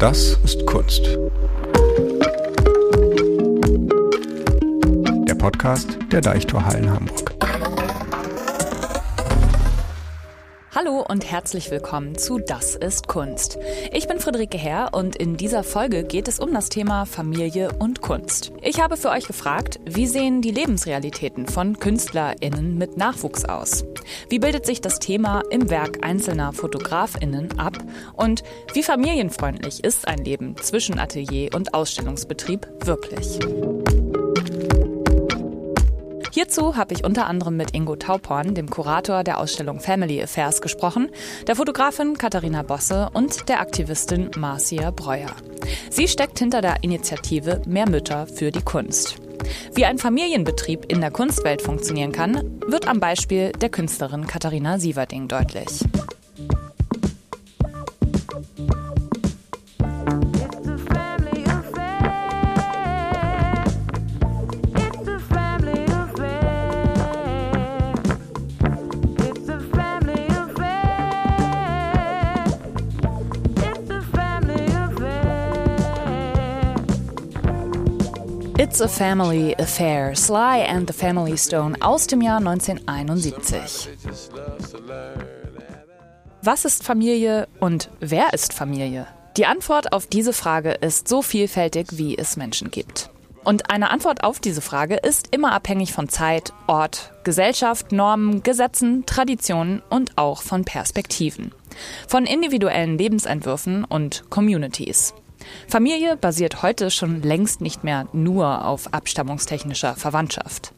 Das 0.00 0.38
ist 0.44 0.64
Kunst. 0.64 1.04
Der 5.28 5.34
Podcast 5.34 5.98
der 6.10 6.22
Deichtorhallen 6.22 6.90
Hamburg. 6.90 7.29
Hallo 10.82 11.04
und 11.06 11.30
herzlich 11.30 11.70
willkommen 11.70 12.16
zu 12.16 12.38
Das 12.38 12.74
ist 12.74 13.06
Kunst. 13.06 13.58
Ich 13.92 14.08
bin 14.08 14.18
Friederike 14.18 14.56
Herr 14.56 14.94
und 14.94 15.14
in 15.14 15.36
dieser 15.36 15.62
Folge 15.62 16.04
geht 16.04 16.26
es 16.26 16.40
um 16.40 16.54
das 16.54 16.70
Thema 16.70 17.04
Familie 17.04 17.68
und 17.78 18.00
Kunst. 18.00 18.50
Ich 18.62 18.80
habe 18.80 18.96
für 18.96 19.10
euch 19.10 19.26
gefragt, 19.26 19.78
wie 19.84 20.06
sehen 20.06 20.40
die 20.40 20.52
Lebensrealitäten 20.52 21.48
von 21.48 21.78
KünstlerInnen 21.78 22.78
mit 22.78 22.96
Nachwuchs 22.96 23.44
aus? 23.44 23.84
Wie 24.30 24.38
bildet 24.38 24.64
sich 24.64 24.80
das 24.80 25.00
Thema 25.00 25.42
im 25.50 25.68
Werk 25.68 25.98
einzelner 26.02 26.54
FotografInnen 26.54 27.58
ab? 27.58 27.76
Und 28.16 28.42
wie 28.72 28.82
familienfreundlich 28.82 29.84
ist 29.84 30.08
ein 30.08 30.24
Leben 30.24 30.56
zwischen 30.56 30.98
Atelier 30.98 31.50
und 31.54 31.74
Ausstellungsbetrieb 31.74 32.66
wirklich? 32.86 33.38
Hierzu 36.40 36.74
habe 36.74 36.94
ich 36.94 37.04
unter 37.04 37.26
anderem 37.26 37.58
mit 37.58 37.74
Ingo 37.74 37.96
Tauporn, 37.96 38.54
dem 38.54 38.70
Kurator 38.70 39.24
der 39.24 39.38
Ausstellung 39.38 39.78
Family 39.78 40.22
Affairs, 40.22 40.62
gesprochen, 40.62 41.10
der 41.46 41.54
Fotografin 41.54 42.16
Katharina 42.16 42.62
Bosse 42.62 43.10
und 43.12 43.50
der 43.50 43.60
Aktivistin 43.60 44.30
Marcia 44.38 44.90
Breuer. 44.90 45.28
Sie 45.90 46.08
steckt 46.08 46.38
hinter 46.38 46.62
der 46.62 46.82
Initiative 46.82 47.60
Mehr 47.66 47.86
Mütter 47.86 48.26
für 48.26 48.50
die 48.52 48.62
Kunst. 48.62 49.16
Wie 49.74 49.84
ein 49.84 49.98
Familienbetrieb 49.98 50.90
in 50.90 51.02
der 51.02 51.10
Kunstwelt 51.10 51.60
funktionieren 51.60 52.12
kann, 52.12 52.58
wird 52.66 52.88
am 52.88 53.00
Beispiel 53.00 53.52
der 53.52 53.68
Künstlerin 53.68 54.26
Katharina 54.26 54.78
Sieverding 54.78 55.28
deutlich. 55.28 55.84
It's 78.70 78.80
a 78.80 78.86
Family 78.86 79.56
Affair, 79.58 80.14
Sly 80.14 80.64
and 80.64 80.86
the 80.86 80.92
Family 80.92 81.36
Stone 81.36 81.74
aus 81.80 82.06
dem 82.06 82.20
Jahr 82.20 82.38
1971. 82.38 83.88
Was 86.42 86.64
ist 86.64 86.84
Familie 86.84 87.48
und 87.58 87.90
wer 87.98 88.32
ist 88.32 88.52
Familie? 88.52 89.08
Die 89.36 89.46
Antwort 89.46 89.92
auf 89.92 90.06
diese 90.06 90.32
Frage 90.32 90.70
ist 90.70 91.08
so 91.08 91.20
vielfältig, 91.20 91.98
wie 91.98 92.16
es 92.16 92.36
Menschen 92.36 92.70
gibt. 92.70 93.10
Und 93.42 93.70
eine 93.70 93.90
Antwort 93.90 94.22
auf 94.22 94.38
diese 94.38 94.60
Frage 94.60 94.94
ist 94.94 95.34
immer 95.34 95.50
abhängig 95.50 95.92
von 95.92 96.08
Zeit, 96.08 96.52
Ort, 96.68 97.10
Gesellschaft, 97.24 97.90
Normen, 97.90 98.44
Gesetzen, 98.44 99.04
Traditionen 99.04 99.82
und 99.90 100.16
auch 100.16 100.42
von 100.42 100.64
Perspektiven. 100.64 101.50
Von 102.06 102.24
individuellen 102.24 102.98
Lebensentwürfen 102.98 103.84
und 103.84 104.30
Communities. 104.30 105.12
Familie 105.68 106.16
basiert 106.16 106.62
heute 106.62 106.90
schon 106.90 107.22
längst 107.22 107.60
nicht 107.60 107.84
mehr 107.84 108.06
nur 108.12 108.64
auf 108.64 108.92
abstammungstechnischer 108.92 109.94
Verwandtschaft. 109.94 110.72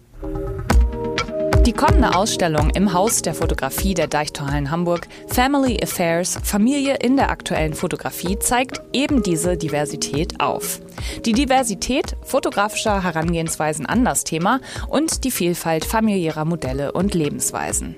Die 1.66 1.72
kommende 1.72 2.16
Ausstellung 2.16 2.70
im 2.70 2.92
Haus 2.92 3.22
der 3.22 3.34
Fotografie 3.34 3.94
der 3.94 4.08
Deichtorhallen 4.08 4.72
Hamburg, 4.72 5.06
Family 5.28 5.78
Affairs, 5.80 6.36
Familie 6.42 6.96
in 6.96 7.16
der 7.16 7.30
aktuellen 7.30 7.74
Fotografie, 7.74 8.36
zeigt 8.40 8.82
eben 8.92 9.22
diese 9.22 9.56
Diversität 9.56 10.40
auf. 10.40 10.80
Die 11.24 11.32
Diversität 11.32 12.16
fotografischer 12.24 13.04
Herangehensweisen 13.04 13.86
an 13.86 14.04
das 14.04 14.24
Thema 14.24 14.60
und 14.88 15.22
die 15.22 15.30
Vielfalt 15.30 15.84
familiärer 15.84 16.44
Modelle 16.44 16.90
und 16.90 17.14
Lebensweisen. 17.14 17.96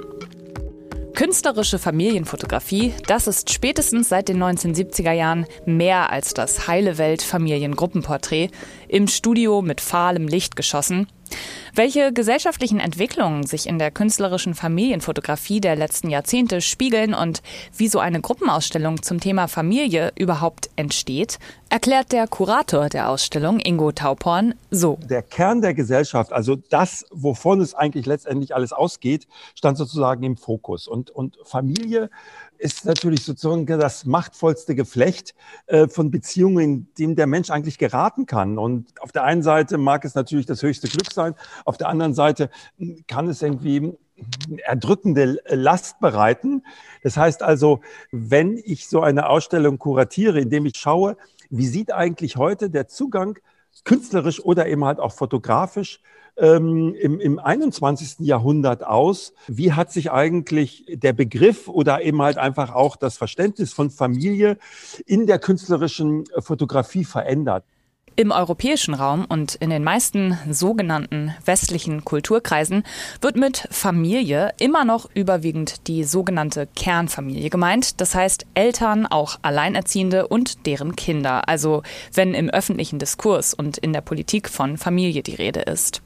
Künstlerische 1.15 1.79
Familienfotografie, 1.79 2.93
das 3.07 3.29
ist 3.29 3.53
spätestens 3.53 4.09
seit 4.09 4.29
den 4.29 4.43
1970er 4.43 5.13
Jahren 5.13 5.47
mehr 5.65 6.11
als 6.11 6.35
das 6.35 6.67
heile 6.67 6.99
Welt 6.99 7.23
Familiengruppenporträt, 7.23 8.51
im 8.89 9.07
Studio 9.07 9.63
mit 9.63 9.81
fahlem 9.81 10.27
Licht 10.27 10.57
geschossen. 10.57 11.07
Welche 11.75 12.13
gesellschaftlichen 12.13 12.79
Entwicklungen 12.79 13.45
sich 13.45 13.67
in 13.67 13.79
der 13.79 13.91
künstlerischen 13.91 14.55
Familienfotografie 14.55 15.61
der 15.61 15.75
letzten 15.75 16.09
Jahrzehnte 16.09 16.61
spiegeln 16.61 17.15
und 17.15 17.43
wie 17.77 17.89
so 17.89 17.99
eine 17.99 18.21
Gruppenausstellung 18.21 19.03
zum 19.03 19.19
Thema 19.19 19.49
Familie 19.49 20.13
überhaupt 20.17 20.71
entsteht, 20.77 21.41
erklärt 21.71 22.13
der 22.13 22.29
Kurator 22.29 22.89
der 22.89 23.09
Ausstellung, 23.09 23.59
Ingo 23.59 23.91
Tauporn, 23.91 24.55
so. 24.71 24.99
Der 25.11 25.23
Kern 25.23 25.61
der 25.61 25.75
Gesellschaft, 25.75 26.33
also 26.33 26.55
das, 26.55 27.05
wovon 27.11 27.61
es 27.61 27.75
eigentlich 27.75 28.07
letztendlich 28.07 28.55
alles 28.55 28.73
ausgeht, 28.73 29.27
stand 29.57 29.77
sozusagen 29.77 30.23
im 30.23 30.37
Fokus. 30.37 30.87
Und, 30.87 31.11
und 31.11 31.37
Familie 31.43 32.11
ist 32.59 32.85
natürlich 32.85 33.25
sozusagen 33.25 33.67
das 33.67 34.05
machtvollste 34.05 34.75
Geflecht 34.75 35.35
äh, 35.67 35.89
von 35.89 36.11
Beziehungen, 36.11 36.61
in 36.61 36.87
dem 36.99 37.17
der 37.17 37.27
Mensch 37.27 37.51
eigentlich 37.51 37.79
geraten 37.79 38.27
kann. 38.27 38.59
Und 38.59 39.01
auf 39.01 39.13
der 39.13 39.25
einen 39.25 39.43
Seite 39.43 39.79
mag 39.79 40.05
es 40.05 40.15
natürlich 40.15 40.47
das 40.47 40.63
höchste 40.63 40.89
Glück 40.89 41.13
sein, 41.13 41.35
auf 41.65 41.77
der 41.77 41.89
anderen 41.89 42.15
Seite 42.15 42.51
kann 43.07 43.29
es 43.29 43.43
irgendwie 43.43 43.93
erdrückende 44.65 45.41
Last 45.49 46.01
bereiten. 46.01 46.63
Das 47.03 47.17
heißt 47.17 47.43
also, 47.43 47.81
wenn 48.13 48.57
ich 48.65 48.89
so 48.89 49.01
eine 49.01 49.29
Ausstellung 49.29 49.79
kuratiere, 49.79 50.41
indem 50.41 50.67
ich 50.67 50.77
schaue, 50.77 51.17
wie 51.51 51.67
sieht 51.67 51.93
eigentlich 51.93 52.37
heute 52.37 52.71
der 52.71 52.89
Zugang 52.89 53.39
künstlerisch 53.85 54.45
oder 54.45 54.67
eben 54.67 54.85
halt 54.85 55.01
auch 55.01 55.13
fotografisch 55.13 56.01
ähm, 56.37 56.95
im, 56.95 57.21
im 57.21 57.39
21. 57.39 58.21
Jahrhundert 58.21 58.87
aus? 58.87 59.35
Wie 59.47 59.73
hat 59.73 59.93
sich 59.93 60.11
eigentlich 60.11 60.85
der 60.89 61.13
Begriff 61.13 61.69
oder 61.69 62.03
eben 62.03 62.21
halt 62.23 62.39
einfach 62.39 62.75
auch 62.75 62.97
das 62.97 63.17
Verständnis 63.17 63.73
von 63.73 63.91
Familie 63.91 64.59
in 65.07 65.27
der 65.27 65.39
künstlerischen 65.39 66.25
Fotografie 66.39 67.05
verändert? 67.05 67.65
Im 68.17 68.31
europäischen 68.31 68.95
Raum 68.95 69.25
und 69.29 69.57
in 69.57 69.71
den 69.71 69.83
meisten 69.83 70.39
sogenannten 70.49 71.35
westlichen 71.45 72.05
Kulturkreisen 72.05 72.85
wird 73.21 73.35
mit 73.35 73.67
Familie 73.73 74.53
immer 74.61 74.85
noch 74.85 75.11
überwiegend 75.15 75.89
die 75.89 76.05
sogenannte 76.05 76.69
Kernfamilie 76.77 77.51
gemeint. 77.51 78.01
Das 78.01 78.15
heißt 78.15 78.47
Eltern, 78.55 79.07
auch 79.07 79.41
Alleinerziehende 79.43 80.29
und 80.29 80.65
deren 80.65 80.95
Kinder. 80.95 81.49
Also 81.49 81.83
wenn 82.13 82.35
im 82.35 82.51
öffentlichen 82.51 83.01
Diskurs 83.01 83.53
und 83.53 83.79
in 83.79 83.93
der 83.93 84.01
Politik 84.01 84.49
von 84.49 84.79
Familie 84.79 85.25
die 85.25 85.35
Rede 85.35 85.63
ist. 85.63 86.01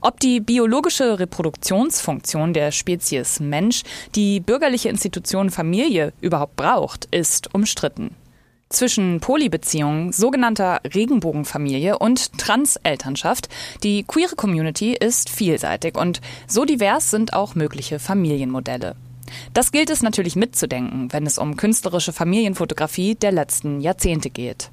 Ob 0.00 0.18
die 0.18 0.40
biologische 0.40 1.20
Reproduktionsfunktion 1.20 2.54
der 2.54 2.72
Spezies 2.72 3.38
Mensch 3.38 3.84
die 4.16 4.40
bürgerliche 4.40 4.88
Institution 4.88 5.48
Familie 5.50 6.12
überhaupt 6.20 6.56
braucht, 6.56 7.06
ist 7.12 7.54
umstritten. 7.54 8.16
Zwischen 8.72 9.20
Polybeziehungen, 9.20 10.12
sogenannter 10.12 10.80
Regenbogenfamilie 10.94 11.98
und 11.98 12.38
Transelternschaft, 12.38 13.50
die 13.82 14.02
queere 14.02 14.34
Community 14.34 14.94
ist 14.94 15.28
vielseitig 15.28 15.96
und 15.96 16.22
so 16.46 16.64
divers 16.64 17.10
sind 17.10 17.34
auch 17.34 17.54
mögliche 17.54 17.98
Familienmodelle. 17.98 18.96
Das 19.52 19.72
gilt 19.72 19.90
es 19.90 20.02
natürlich 20.02 20.36
mitzudenken, 20.36 21.12
wenn 21.12 21.26
es 21.26 21.36
um 21.36 21.56
künstlerische 21.56 22.14
Familienfotografie 22.14 23.14
der 23.14 23.32
letzten 23.32 23.82
Jahrzehnte 23.82 24.30
geht 24.30 24.70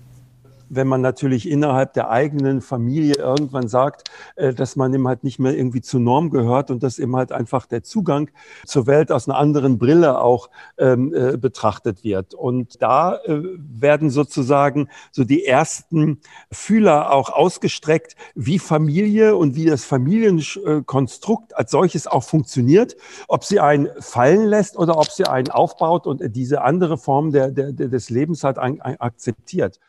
wenn 0.70 0.88
man 0.88 1.02
natürlich 1.02 1.50
innerhalb 1.50 1.94
der 1.94 2.10
eigenen 2.10 2.62
Familie 2.62 3.16
irgendwann 3.16 3.68
sagt, 3.68 4.10
äh, 4.36 4.54
dass 4.54 4.76
man 4.76 4.94
eben 4.94 5.08
halt 5.08 5.24
nicht 5.24 5.40
mehr 5.40 5.58
irgendwie 5.58 5.82
zur 5.82 6.00
Norm 6.00 6.30
gehört 6.30 6.72
und 6.72 6.84
dass 6.84 7.00
eben 7.00 7.16
halt 7.16 7.32
einfach 7.32 7.66
der 7.66 7.84
Zugang 7.84 8.30
zur 8.66 8.88
Welt 8.88 9.12
aus 9.12 9.28
einer 9.28 9.38
anderen 9.38 9.78
Brille 9.78 10.22
auch 10.22 10.50
ähm, 10.78 11.14
äh, 11.14 11.38
betrachtet 11.38 12.04
wird. 12.04 12.34
Und 12.34 12.82
da 12.82 13.18
äh, 13.26 13.42
werden 13.58 14.10
sozusagen 14.10 14.90
so 15.12 15.24
die 15.24 15.46
ersten 15.46 16.22
Fühler 16.52 17.12
auch 17.12 17.30
ausgestreckt, 17.32 18.16
wie 18.36 18.60
Familie 18.60 19.36
und 19.36 19.56
wie 19.56 19.66
das 19.66 19.86
Familienkonstrukt 19.86 21.56
als 21.58 21.72
solches 21.72 22.08
auch 22.08 22.24
funktioniert, 22.24 22.96
ob 23.28 23.44
sie 23.44 23.60
einen 23.60 23.90
fallen 24.00 24.46
lässt 24.46 24.78
oder 24.78 24.98
ob 24.98 25.10
sie 25.10 25.26
einen 25.26 25.50
aufbaut 25.50 26.06
und 26.06 26.22
diese 26.36 26.62
andere 26.62 26.98
Form 26.98 27.32
der, 27.32 27.52
der, 27.52 27.72
des 27.72 28.10
Lebens 28.10 28.44
halt 28.44 28.58
akzeptiert. 28.60 29.80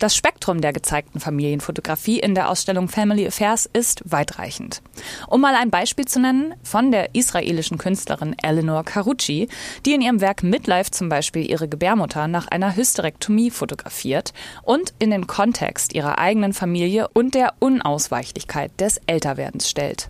Das 0.00 0.16
Spektrum 0.16 0.62
der 0.62 0.72
gezeigten 0.72 1.20
Familienfotografie 1.20 2.20
in 2.20 2.34
der 2.34 2.48
Ausstellung 2.48 2.88
Family 2.88 3.26
Affairs 3.26 3.68
ist 3.70 4.00
weitreichend. 4.06 4.80
Um 5.28 5.42
mal 5.42 5.54
ein 5.54 5.68
Beispiel 5.68 6.06
zu 6.06 6.20
nennen, 6.20 6.54
von 6.62 6.90
der 6.90 7.14
israelischen 7.14 7.76
Künstlerin 7.76 8.34
Eleanor 8.42 8.82
Carucci, 8.82 9.48
die 9.84 9.92
in 9.92 10.00
ihrem 10.00 10.22
Werk 10.22 10.42
Midlife 10.42 10.90
zum 10.90 11.10
Beispiel 11.10 11.48
ihre 11.48 11.68
Gebärmutter 11.68 12.28
nach 12.28 12.48
einer 12.48 12.76
Hysterektomie 12.76 13.50
fotografiert 13.50 14.32
und 14.62 14.94
in 14.98 15.10
den 15.10 15.26
Kontext 15.26 15.94
ihrer 15.94 16.18
eigenen 16.18 16.54
Familie 16.54 17.08
und 17.12 17.34
der 17.34 17.52
Unausweichlichkeit 17.58 18.80
des 18.80 19.02
Älterwerdens 19.06 19.68
stellt. 19.68 20.08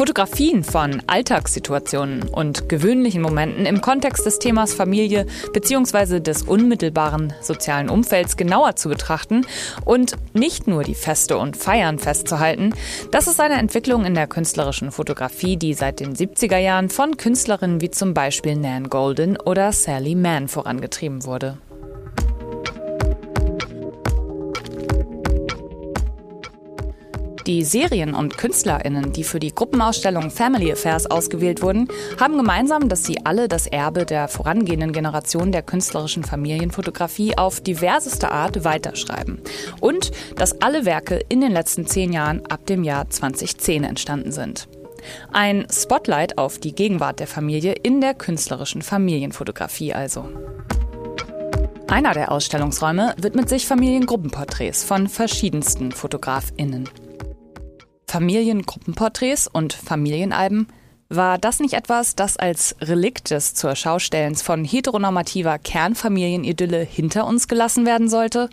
Fotografien 0.00 0.64
von 0.64 1.02
Alltagssituationen 1.08 2.22
und 2.22 2.70
gewöhnlichen 2.70 3.20
Momenten 3.20 3.66
im 3.66 3.82
Kontext 3.82 4.24
des 4.24 4.38
Themas 4.38 4.72
Familie 4.72 5.26
bzw. 5.52 6.20
des 6.20 6.44
unmittelbaren 6.44 7.34
sozialen 7.42 7.90
Umfelds 7.90 8.38
genauer 8.38 8.76
zu 8.76 8.88
betrachten 8.88 9.46
und 9.84 10.16
nicht 10.32 10.66
nur 10.66 10.84
die 10.84 10.94
Feste 10.94 11.36
und 11.36 11.54
Feiern 11.54 11.98
festzuhalten, 11.98 12.72
das 13.10 13.26
ist 13.26 13.40
eine 13.40 13.58
Entwicklung 13.58 14.06
in 14.06 14.14
der 14.14 14.26
künstlerischen 14.26 14.90
Fotografie, 14.90 15.58
die 15.58 15.74
seit 15.74 16.00
den 16.00 16.16
70er 16.16 16.56
Jahren 16.56 16.88
von 16.88 17.18
Künstlerinnen 17.18 17.82
wie 17.82 17.90
zum 17.90 18.14
Beispiel 18.14 18.56
Nan 18.56 18.88
Golden 18.88 19.36
oder 19.36 19.70
Sally 19.70 20.14
Mann 20.14 20.48
vorangetrieben 20.48 21.26
wurde. 21.26 21.58
Die 27.50 27.64
Serien 27.64 28.14
und 28.14 28.38
KünstlerInnen, 28.38 29.12
die 29.12 29.24
für 29.24 29.40
die 29.40 29.52
Gruppenausstellung 29.52 30.30
Family 30.30 30.70
Affairs 30.70 31.10
ausgewählt 31.10 31.62
wurden, 31.62 31.88
haben 32.20 32.36
gemeinsam, 32.36 32.88
dass 32.88 33.02
sie 33.02 33.26
alle 33.26 33.48
das 33.48 33.66
Erbe 33.66 34.06
der 34.06 34.28
vorangehenden 34.28 34.92
Generation 34.92 35.50
der 35.50 35.62
künstlerischen 35.62 36.22
Familienfotografie 36.22 37.36
auf 37.36 37.60
diverseste 37.60 38.30
Art 38.30 38.62
weiterschreiben. 38.62 39.40
Und 39.80 40.12
dass 40.36 40.62
alle 40.62 40.84
Werke 40.84 41.24
in 41.28 41.40
den 41.40 41.50
letzten 41.50 41.88
zehn 41.88 42.12
Jahren 42.12 42.46
ab 42.46 42.66
dem 42.66 42.84
Jahr 42.84 43.10
2010 43.10 43.82
entstanden 43.82 44.30
sind. 44.30 44.68
Ein 45.32 45.66
Spotlight 45.72 46.38
auf 46.38 46.58
die 46.58 46.72
Gegenwart 46.72 47.18
der 47.18 47.26
Familie 47.26 47.72
in 47.72 48.00
der 48.00 48.14
künstlerischen 48.14 48.80
Familienfotografie 48.80 49.92
also. 49.92 50.28
Einer 51.88 52.14
der 52.14 52.30
Ausstellungsräume 52.30 53.16
widmet 53.20 53.48
sich 53.48 53.66
Familiengruppenporträts 53.66 54.84
von 54.84 55.08
verschiedensten 55.08 55.90
FotografInnen. 55.90 56.88
Familiengruppenporträts 58.10 59.46
und 59.46 59.72
Familienalben, 59.72 60.66
war 61.08 61.38
das 61.38 61.60
nicht 61.60 61.74
etwas, 61.74 62.16
das 62.16 62.36
als 62.36 62.74
Relikt 62.80 63.30
des 63.30 63.54
zur 63.54 63.76
Schaustellens 63.76 64.42
von 64.42 64.64
heteronormativer 64.64 65.58
Kernfamilienidylle 65.60 66.80
hinter 66.80 67.24
uns 67.24 67.46
gelassen 67.46 67.86
werden 67.86 68.08
sollte? 68.08 68.50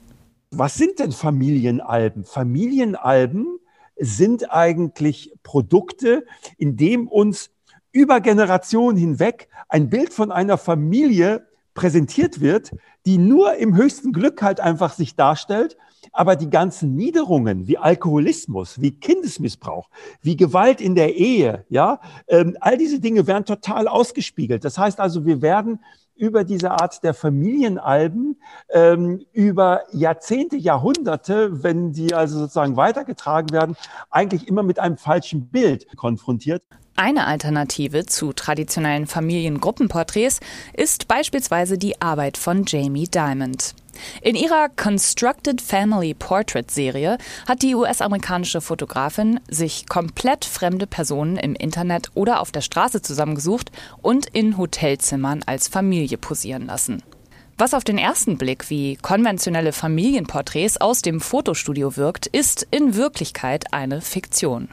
Was 0.51 0.75
sind 0.75 1.00
denn 1.00 1.12
Familienalben? 1.12 2.24
Familienalben 2.24 3.57
sind 3.95 4.51
eigentlich 4.51 5.33
Produkte, 5.42 6.24
in 6.60 6.77
dem 6.77 7.07
uns 7.07 7.50
über 7.92 8.21
Generationen 8.21 8.95
hinweg 8.95 9.48
ein 9.69 9.89
Bild 9.89 10.13
von 10.13 10.31
einer 10.31 10.60
Familie 10.60 11.48
präsentiert 11.74 12.42
wird, 12.42 12.74
die 13.07 13.18
nur 13.18 13.56
im 13.56 13.75
höchsten 13.75 14.13
Glück 14.13 14.44
halt 14.44 14.60
einfach 14.60 14.94
sich 14.94 15.15
darstellt 15.15 15.77
aber 16.17 16.35
die 16.35 16.49
ganzen 16.49 16.95
Niederungen 16.95 17.67
wie 17.67 17.77
Alkoholismus, 17.77 18.81
wie 18.81 18.91
Kindesmissbrauch, 18.91 19.89
wie 20.21 20.35
Gewalt 20.35 20.81
in 20.81 20.95
der 20.95 21.15
Ehe, 21.15 21.63
ja, 21.69 21.99
ähm, 22.27 22.57
all 22.59 22.77
diese 22.77 22.99
Dinge 22.99 23.27
werden 23.27 23.45
total 23.45 23.87
ausgespiegelt. 23.87 24.65
Das 24.65 24.79
heißt 24.79 24.99
also, 24.99 25.25
wir 25.25 25.43
werden 25.43 25.79
über 26.15 26.43
diese 26.43 26.71
Art 26.71 27.03
der 27.03 27.13
Familienalben 27.13 28.41
ähm, 28.71 29.23
über 29.31 29.83
Jahrzehnte, 29.91 30.55
Jahrhunderte, 30.55 31.63
wenn 31.63 31.93
die 31.93 32.15
also 32.15 32.39
sozusagen 32.39 32.75
weitergetragen 32.75 33.51
werden, 33.51 33.75
eigentlich 34.09 34.47
immer 34.47 34.63
mit 34.63 34.79
einem 34.79 34.97
falschen 34.97 35.49
Bild 35.49 35.85
konfrontiert. 35.97 36.63
Eine 36.95 37.27
Alternative 37.27 38.07
zu 38.07 38.33
traditionellen 38.33 39.05
Familiengruppenporträts 39.05 40.39
ist 40.73 41.07
beispielsweise 41.07 41.77
die 41.77 42.01
Arbeit 42.01 42.37
von 42.37 42.63
Jamie 42.65 43.07
Diamond. 43.07 43.75
In 44.21 44.35
ihrer 44.35 44.69
Constructed 44.69 45.61
Family 45.61 46.13
Portrait 46.13 46.69
Serie 46.69 47.17
hat 47.47 47.61
die 47.61 47.75
US-amerikanische 47.75 48.61
Fotografin 48.61 49.39
sich 49.49 49.88
komplett 49.88 50.45
fremde 50.45 50.88
Personen 50.88 51.38
im 51.38 51.55
Internet 51.55 52.11
oder 52.13 52.41
auf 52.41 52.51
der 52.51 52.61
Straße 52.61 53.01
zusammengesucht 53.01 53.71
und 54.01 54.27
in 54.27 54.57
Hotelzimmern 54.57 55.44
als 55.45 55.67
Familie 55.67 56.17
posieren 56.17 56.65
lassen. 56.65 57.03
Was 57.59 57.73
auf 57.73 57.83
den 57.83 57.97
ersten 57.97 58.38
Blick 58.38 58.69
wie 58.69 58.97
konventionelle 58.97 59.73
Familienporträts 59.73 60.77
aus 60.79 61.01
dem 61.01 61.19
Fotostudio 61.19 61.97
wirkt, 61.97 62.27
ist 62.27 62.67
in 62.69 62.95
Wirklichkeit 62.95 63.73
eine 63.73 64.01
Fiktion. 64.01 64.69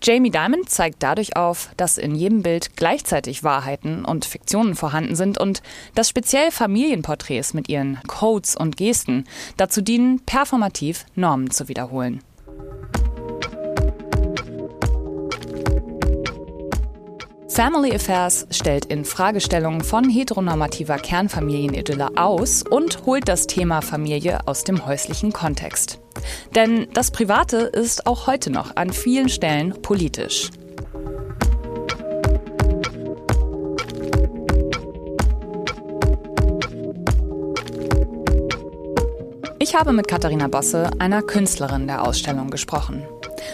Jamie 0.00 0.30
Dimon 0.30 0.66
zeigt 0.66 1.02
dadurch 1.02 1.36
auf, 1.36 1.70
dass 1.76 1.98
in 1.98 2.14
jedem 2.14 2.42
Bild 2.42 2.76
gleichzeitig 2.76 3.42
Wahrheiten 3.42 4.04
und 4.04 4.24
Fiktionen 4.24 4.76
vorhanden 4.76 5.16
sind 5.16 5.38
und 5.38 5.60
dass 5.94 6.08
speziell 6.08 6.50
Familienporträts 6.52 7.52
mit 7.52 7.68
ihren 7.68 7.98
Codes 8.06 8.56
und 8.56 8.76
Gesten 8.76 9.24
dazu 9.56 9.82
dienen, 9.82 10.20
performativ 10.24 11.04
Normen 11.16 11.50
zu 11.50 11.68
wiederholen. 11.68 12.22
Family 17.48 17.92
Affairs 17.92 18.46
stellt 18.52 18.84
in 18.84 19.04
Fragestellungen 19.04 19.80
von 19.80 20.08
heteronormativer 20.08 20.96
Kernfamilienidylle 20.96 22.16
aus 22.16 22.62
und 22.62 23.04
holt 23.04 23.26
das 23.26 23.48
Thema 23.48 23.82
Familie 23.82 24.46
aus 24.46 24.62
dem 24.62 24.86
häuslichen 24.86 25.32
Kontext. 25.32 25.98
Denn 26.54 26.88
das 26.92 27.10
Private 27.10 27.58
ist 27.58 28.06
auch 28.06 28.26
heute 28.26 28.50
noch 28.50 28.76
an 28.76 28.92
vielen 28.92 29.28
Stellen 29.28 29.80
politisch. 29.82 30.50
Ich 39.60 39.74
habe 39.74 39.92
mit 39.92 40.08
Katharina 40.08 40.48
Bosse, 40.48 40.88
einer 40.98 41.20
Künstlerin 41.20 41.86
der 41.86 42.02
Ausstellung, 42.02 42.48
gesprochen. 42.48 43.04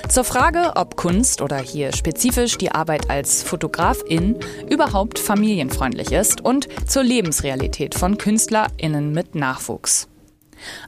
Zur 0.08 0.22
Frage, 0.22 0.72
ob 0.76 0.96
Kunst 0.96 1.40
oder 1.40 1.58
hier 1.58 1.92
spezifisch 1.92 2.56
die 2.56 2.70
Arbeit 2.70 3.10
als 3.10 3.42
Fotografin 3.42 4.36
überhaupt 4.70 5.18
familienfreundlich 5.18 6.12
ist 6.12 6.40
und 6.40 6.68
zur 6.88 7.02
Lebensrealität 7.02 7.96
von 7.96 8.16
KünstlerInnen 8.16 9.12
mit 9.12 9.34
Nachwuchs. 9.34 10.08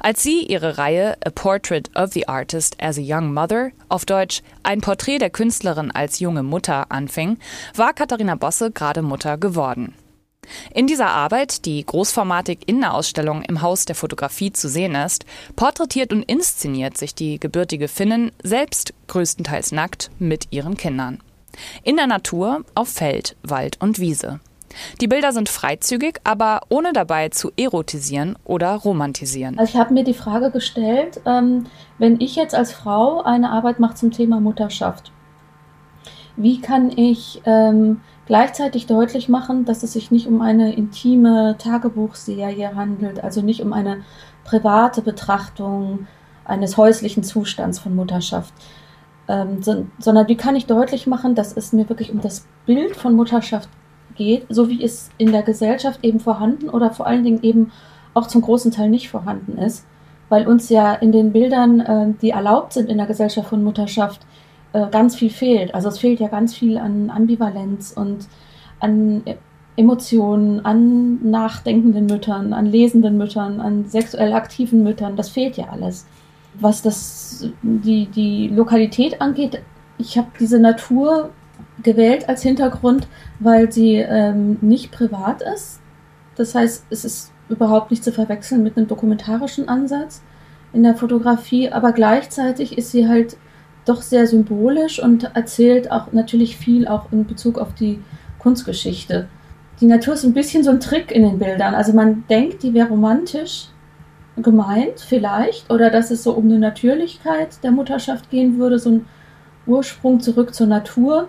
Als 0.01 0.23
sie 0.23 0.43
ihre 0.43 0.79
Reihe 0.79 1.17
A 1.25 1.31
Portrait 1.31 1.91
of 1.97 2.13
the 2.13 2.29
Artist 2.29 2.77
as 2.81 2.99
a 2.99 3.03
Young 3.03 3.33
Mother, 3.33 3.73
auf 3.89 4.05
Deutsch 4.05 4.43
ein 4.63 4.81
Porträt 4.81 5.19
der 5.19 5.31
Künstlerin 5.31 5.91
als 5.91 6.21
junge 6.21 6.43
Mutter 6.43 6.91
anfing, 6.91 7.39
war 7.75 7.93
Katharina 7.93 8.35
Bosse 8.35 8.71
gerade 8.71 9.03
Mutter 9.03 9.39
geworden. 9.39 9.95
In 10.73 10.87
dieser 10.87 11.09
Arbeit, 11.09 11.65
die 11.65 11.85
großformatig 11.85 12.61
in 12.67 12.81
der 12.81 12.95
Ausstellung 12.95 13.43
im 13.43 13.63
Haus 13.63 13.85
der 13.85 13.97
Fotografie 13.97 14.53
zu 14.53 14.69
sehen 14.69 14.95
ist, 14.95 15.25
porträtiert 15.57 16.13
und 16.13 16.23
inszeniert 16.23 16.97
sich 16.97 17.15
die 17.15 17.41
gebürtige 17.41 17.89
Finnin 17.89 18.33
selbst 18.43 18.95
größtenteils 19.09 19.73
nackt 19.73 20.11
mit 20.19 20.49
ihren 20.51 20.77
Kindern. 20.77 21.21
In 21.83 21.97
der 21.97 22.07
Natur, 22.07 22.65
auf 22.75 22.89
Feld, 22.89 23.37
Wald 23.43 23.81
und 23.81 23.99
Wiese. 23.99 24.41
Die 25.01 25.09
Bilder 25.09 25.33
sind 25.33 25.49
freizügig, 25.49 26.21
aber 26.25 26.61
ohne 26.69 26.93
dabei 26.93 27.29
zu 27.29 27.51
erotisieren 27.57 28.37
oder 28.45 28.75
romantisieren. 28.75 29.59
Also 29.59 29.75
ich 29.75 29.81
habe 29.81 29.95
mir 29.95 30.05
die 30.05 30.15
Frage 30.15 30.51
gestellt, 30.51 31.21
ähm, 31.27 31.67
wenn 31.99 32.21
ich 32.21 32.37
jetzt 32.37 32.55
als 32.55 32.73
Frau 32.73 33.23
eine 33.23 33.51
Arbeit 33.51 33.81
mache 33.81 33.95
zum 33.95 34.11
Thema 34.11 34.41
Mutterschaft, 34.41 35.13
wie 36.37 36.61
kann 36.61 36.91
ich 36.91 37.41
ähm, 37.47 38.01
gleichzeitig 38.27 38.87
deutlich 38.87 39.29
machen, 39.29 39.65
dass 39.65 39.83
es 39.83 39.95
sich 39.95 40.11
nicht 40.11 40.27
um 40.27 40.43
eine 40.43 40.75
intime 40.75 41.57
Tagebuchserie 41.59 42.75
handelt, 42.75 43.23
also 43.23 43.41
nicht 43.41 43.63
um 43.63 43.73
eine 43.73 44.03
private 44.45 45.03
Betrachtung 45.03 46.07
eines 46.45 46.77
häuslichen 46.77 47.23
Zustands 47.23 47.79
von 47.79 47.95
Mutterschaft, 47.95 48.53
ähm, 49.29 49.63
so, 49.63 49.87
sondern 49.99 50.29
wie 50.29 50.37
kann 50.37 50.57
ich 50.57 50.67
deutlich 50.67 51.07
machen, 51.07 51.35
dass 51.35 51.57
es 51.57 51.73
mir 51.73 51.89
wirklich 51.89 52.13
um 52.13 52.21
das 52.21 52.47
Bild 52.67 52.97
von 52.97 53.15
Mutterschaft 53.15 53.69
geht, 54.17 54.47
so 54.49 54.69
wie 54.69 54.83
es 54.83 55.11
in 55.19 55.33
der 55.33 55.43
Gesellschaft 55.43 56.01
eben 56.03 56.21
vorhanden 56.21 56.69
oder 56.69 56.91
vor 56.91 57.07
allen 57.07 57.25
Dingen 57.25 57.43
eben 57.43 57.73
auch 58.15 58.27
zum 58.27 58.43
großen 58.43 58.71
Teil 58.71 58.89
nicht 58.89 59.09
vorhanden 59.09 59.59
ist, 59.59 59.87
weil 60.29 60.47
uns 60.47 60.69
ja 60.69 60.95
in 60.95 61.13
den 61.13 61.33
Bildern, 61.33 61.81
äh, 61.81 62.15
die 62.21 62.31
erlaubt 62.31 62.73
sind 62.73 62.89
in 62.89 62.99
der 62.99 63.07
Gesellschaft 63.07 63.49
von 63.49 63.63
Mutterschaft, 63.63 64.23
äh, 64.73 64.87
ganz 64.91 65.17
viel 65.17 65.31
fehlt. 65.31 65.75
Also 65.75 65.89
es 65.89 65.99
fehlt 65.99 66.21
ja 66.21 66.29
ganz 66.29 66.55
viel 66.55 66.79
an 66.79 67.11
Ambivalenz 67.11 67.93
und 67.93 68.27
an 68.81 69.23
Emotionen, 69.77 70.65
an 70.65 71.31
nachdenkenden 71.31 72.07
Müttern, 72.07 72.53
an 72.53 72.67
lesenden 72.67 73.19
Müttern, 73.19 73.61
an 73.61 73.87
sexuell 73.87 74.33
aktiven 74.33 74.83
Müttern. 74.83 75.17
Das 75.17 75.29
fehlt 75.29 75.57
ja 75.57 75.67
alles. 75.71 76.07
Was 76.59 76.81
das 76.83 77.49
die, 77.63 78.07
die 78.07 78.49
Lokalität 78.49 79.21
angeht, 79.21 79.63
ich 79.99 80.17
habe 80.17 80.29
diese 80.41 80.59
Natur 80.59 81.31
gewählt 81.83 82.29
als 82.29 82.43
Hintergrund, 82.43 83.09
weil 83.39 83.71
sie 83.71 83.97
ähm, 83.97 84.59
nicht 84.61 84.93
privat 84.93 85.43
ist. 85.43 85.81
Das 86.37 86.55
heißt, 86.55 86.87
es 86.91 87.05
ist 87.05 87.33
überhaupt 87.49 87.91
nicht 87.91 88.05
zu 88.05 88.13
verwechseln 88.13 88.63
mit 88.63 88.77
einem 88.77 88.89
dokumentarischen 88.89 89.69
Ansatz 89.69 90.23
in 90.73 90.83
der 90.83 90.97
Fotografie, 90.97 91.71
aber 91.71 91.93
gleichzeitig 91.93 92.77
ist 92.77 92.91
sie 92.91 93.09
halt 93.09 93.37
doch 93.85 94.03
sehr 94.03 94.27
symbolisch 94.27 95.03
und 95.03 95.31
erzählt 95.35 95.91
auch 95.91 96.13
natürlich 96.13 96.57
viel 96.57 96.89
auch 96.89 97.13
in 97.13 97.27
Bezug 97.27 97.59
auf 97.59 97.73
die 97.75 98.01
Kunstgeschichte. 98.39 99.29
Die 99.81 99.87
Natur 99.87 100.15
ist 100.15 100.25
ein 100.25 100.35
bisschen 100.35 100.65
so 100.65 100.71
ein 100.71 100.81
Trick 100.81 101.13
in 101.13 101.23
den 101.23 101.39
Bildern. 101.39 101.75
Also 101.75 101.93
man 101.93 102.25
denkt, 102.29 102.63
die 102.63 102.75
wäre 102.75 102.89
romantisch 102.89 103.69
gemeint, 104.37 105.01
vielleicht, 105.01 105.71
oder 105.71 105.91
dass 105.91 106.11
es 106.11 106.23
so 106.23 106.33
um 106.33 106.45
eine 106.45 106.59
Natürlichkeit 106.59 107.63
der 107.63 107.71
Mutterschaft 107.71 108.31
gehen 108.31 108.59
würde, 108.59 108.79
so 108.79 108.91
ein 108.91 109.07
Ursprung 109.67 110.21
zurück 110.21 110.55
zur 110.55 110.67
Natur. 110.67 111.29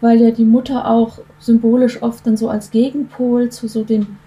Weil 0.00 0.20
ja 0.20 0.30
die 0.30 0.44
Mutter 0.44 0.88
auch 0.88 1.18
symbolisch 1.38 2.02
oft 2.02 2.26
dann 2.26 2.36
so 2.36 2.48
als 2.48 2.70
Gegenpol 2.70 3.50
zu 3.50 3.68
so 3.68 3.84
dem 3.84 4.18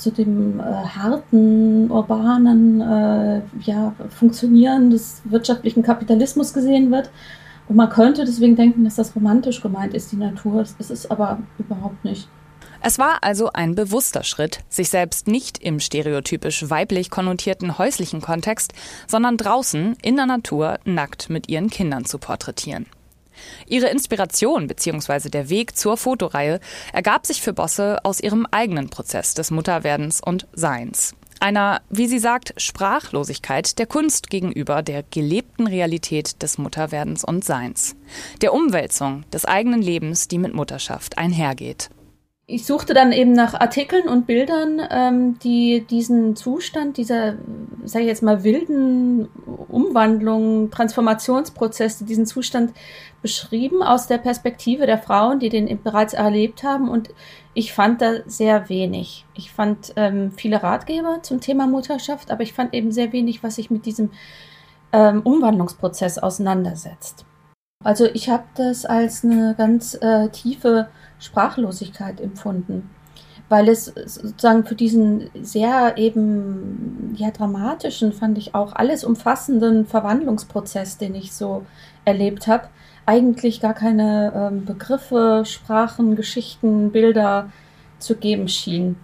zu 0.00 0.10
dem 0.10 0.58
äh, 0.60 0.62
harten, 0.62 1.90
urbanen, 1.90 2.80
äh, 2.80 3.42
ja, 3.60 3.94
Funktionieren 4.08 4.90
des 4.90 5.20
wirtschaftlichen 5.24 5.82
Kapitalismus 5.82 6.54
gesehen 6.54 6.90
wird. 6.90 7.10
Und 7.68 7.76
man 7.76 7.90
könnte 7.90 8.24
deswegen 8.24 8.56
denken, 8.56 8.84
dass 8.84 8.96
das 8.96 9.14
romantisch 9.14 9.60
gemeint 9.60 9.94
ist, 9.94 10.10
die 10.10 10.16
Natur. 10.16 10.62
Es 10.62 10.90
ist 10.90 11.10
aber 11.10 11.38
überhaupt 11.58 12.02
nicht. 12.04 12.28
Es 12.82 12.98
war 12.98 13.18
also 13.22 13.50
ein 13.52 13.74
bewusster 13.74 14.24
Schritt, 14.24 14.60
sich 14.70 14.88
selbst 14.88 15.28
nicht 15.28 15.58
im 15.58 15.80
stereotypisch 15.80 16.70
weiblich 16.70 17.10
konnotierten 17.10 17.76
häuslichen 17.76 18.22
Kontext, 18.22 18.72
sondern 19.06 19.36
draußen 19.36 19.96
in 20.02 20.16
der 20.16 20.26
Natur 20.26 20.78
nackt 20.84 21.28
mit 21.28 21.50
ihren 21.50 21.68
Kindern 21.68 22.06
zu 22.06 22.18
porträtieren. 22.18 22.86
Ihre 23.66 23.88
Inspiration 23.88 24.66
bzw. 24.66 25.28
der 25.28 25.48
Weg 25.48 25.76
zur 25.76 25.96
Fotoreihe 25.96 26.60
ergab 26.92 27.26
sich 27.26 27.42
für 27.42 27.52
Bosse 27.52 27.98
aus 28.04 28.20
ihrem 28.20 28.46
eigenen 28.50 28.90
Prozess 28.90 29.34
des 29.34 29.50
Mutterwerdens 29.50 30.20
und 30.20 30.46
Seins. 30.52 31.14
Einer, 31.42 31.80
wie 31.88 32.06
sie 32.06 32.18
sagt, 32.18 32.52
Sprachlosigkeit 32.58 33.78
der 33.78 33.86
Kunst 33.86 34.28
gegenüber 34.28 34.82
der 34.82 35.02
gelebten 35.02 35.66
Realität 35.66 36.42
des 36.42 36.58
Mutterwerdens 36.58 37.24
und 37.24 37.44
Seins. 37.44 37.96
Der 38.42 38.52
Umwälzung 38.52 39.24
des 39.30 39.46
eigenen 39.46 39.80
Lebens, 39.80 40.28
die 40.28 40.38
mit 40.38 40.52
Mutterschaft 40.52 41.16
einhergeht 41.16 41.90
ich 42.52 42.66
suchte 42.66 42.94
dann 42.94 43.12
eben 43.12 43.32
nach 43.32 43.54
Artikeln 43.54 44.08
und 44.08 44.26
Bildern, 44.26 44.80
ähm, 44.90 45.38
die 45.38 45.86
diesen 45.88 46.34
Zustand, 46.34 46.96
dieser, 46.96 47.36
sage 47.84 48.04
ich 48.04 48.08
jetzt 48.08 48.24
mal, 48.24 48.42
wilden 48.42 49.28
Umwandlung, 49.68 50.70
Transformationsprozess, 50.70 52.04
diesen 52.04 52.26
Zustand 52.26 52.72
beschrieben 53.22 53.82
aus 53.84 54.08
der 54.08 54.18
Perspektive 54.18 54.86
der 54.86 54.98
Frauen, 54.98 55.38
die 55.38 55.48
den 55.48 55.80
bereits 55.82 56.12
erlebt 56.12 56.64
haben. 56.64 56.88
Und 56.88 57.10
ich 57.54 57.72
fand 57.72 58.02
da 58.02 58.14
sehr 58.26 58.68
wenig. 58.68 59.26
Ich 59.34 59.52
fand 59.52 59.92
ähm, 59.94 60.32
viele 60.36 60.62
Ratgeber 60.62 61.20
zum 61.22 61.40
Thema 61.40 61.68
Mutterschaft, 61.68 62.32
aber 62.32 62.42
ich 62.42 62.52
fand 62.52 62.74
eben 62.74 62.90
sehr 62.90 63.12
wenig, 63.12 63.44
was 63.44 63.56
sich 63.56 63.70
mit 63.70 63.86
diesem 63.86 64.10
ähm, 64.92 65.22
Umwandlungsprozess 65.22 66.18
auseinandersetzt. 66.18 67.24
Also 67.82 68.04
ich 68.04 68.28
habe 68.28 68.44
das 68.56 68.84
als 68.84 69.24
eine 69.24 69.54
ganz 69.56 69.94
äh, 69.94 70.28
tiefe 70.28 70.88
Sprachlosigkeit 71.18 72.20
empfunden, 72.20 72.90
weil 73.48 73.70
es 73.70 73.86
sozusagen 73.86 74.66
für 74.66 74.74
diesen 74.74 75.30
sehr 75.40 75.96
eben 75.96 77.14
ja 77.16 77.30
dramatischen, 77.30 78.12
fand 78.12 78.36
ich 78.36 78.54
auch 78.54 78.74
alles 78.74 79.02
umfassenden 79.02 79.86
Verwandlungsprozess, 79.86 80.98
den 80.98 81.14
ich 81.14 81.32
so 81.32 81.64
erlebt 82.04 82.46
habe, 82.48 82.68
eigentlich 83.06 83.62
gar 83.62 83.74
keine 83.74 84.32
ähm, 84.34 84.66
Begriffe, 84.66 85.44
Sprachen, 85.46 86.16
Geschichten, 86.16 86.92
Bilder 86.92 87.50
zu 87.98 88.16
geben 88.16 88.48
schien. 88.48 88.96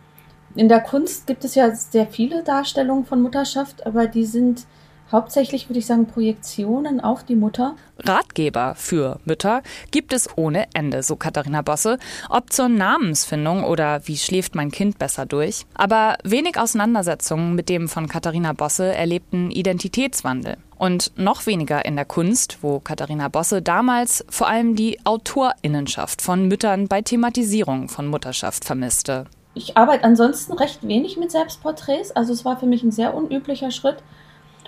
In 0.54 0.68
der 0.68 0.80
Kunst 0.80 1.26
gibt 1.26 1.46
es 1.46 1.54
ja 1.54 1.74
sehr 1.74 2.06
viele 2.06 2.42
Darstellungen 2.42 3.06
von 3.06 3.22
Mutterschaft, 3.22 3.86
aber 3.86 4.06
die 4.06 4.26
sind 4.26 4.66
Hauptsächlich 5.12 5.68
würde 5.68 5.78
ich 5.78 5.86
sagen 5.86 6.06
Projektionen 6.06 7.00
auf 7.00 7.22
die 7.22 7.36
Mutter. 7.36 7.76
Ratgeber 7.98 8.74
für 8.74 9.20
Mütter 9.24 9.62
gibt 9.92 10.12
es 10.12 10.28
ohne 10.36 10.66
Ende, 10.74 11.04
so 11.04 11.14
Katharina 11.14 11.62
Bosse, 11.62 11.98
ob 12.28 12.52
zur 12.52 12.68
Namensfindung 12.68 13.62
oder 13.62 14.00
wie 14.06 14.16
schläft 14.16 14.56
mein 14.56 14.72
Kind 14.72 14.98
besser 14.98 15.24
durch. 15.24 15.64
Aber 15.74 16.16
wenig 16.24 16.58
Auseinandersetzungen 16.58 17.54
mit 17.54 17.68
dem 17.68 17.88
von 17.88 18.08
Katharina 18.08 18.52
Bosse 18.52 18.92
erlebten 18.92 19.52
Identitätswandel. 19.52 20.56
Und 20.76 21.12
noch 21.16 21.46
weniger 21.46 21.84
in 21.84 21.96
der 21.96 22.04
Kunst, 22.04 22.58
wo 22.60 22.80
Katharina 22.80 23.28
Bosse 23.28 23.62
damals 23.62 24.24
vor 24.28 24.48
allem 24.48 24.74
die 24.74 24.98
Autorinnenschaft 25.04 26.20
von 26.20 26.48
Müttern 26.48 26.88
bei 26.88 27.00
Thematisierung 27.00 27.88
von 27.88 28.08
Mutterschaft 28.08 28.64
vermisste. 28.64 29.26
Ich 29.54 29.76
arbeite 29.76 30.04
ansonsten 30.04 30.52
recht 30.52 30.86
wenig 30.86 31.16
mit 31.16 31.30
Selbstporträts, 31.30 32.10
also 32.10 32.32
es 32.32 32.44
war 32.44 32.58
für 32.58 32.66
mich 32.66 32.82
ein 32.82 32.92
sehr 32.92 33.14
unüblicher 33.14 33.70
Schritt. 33.70 34.02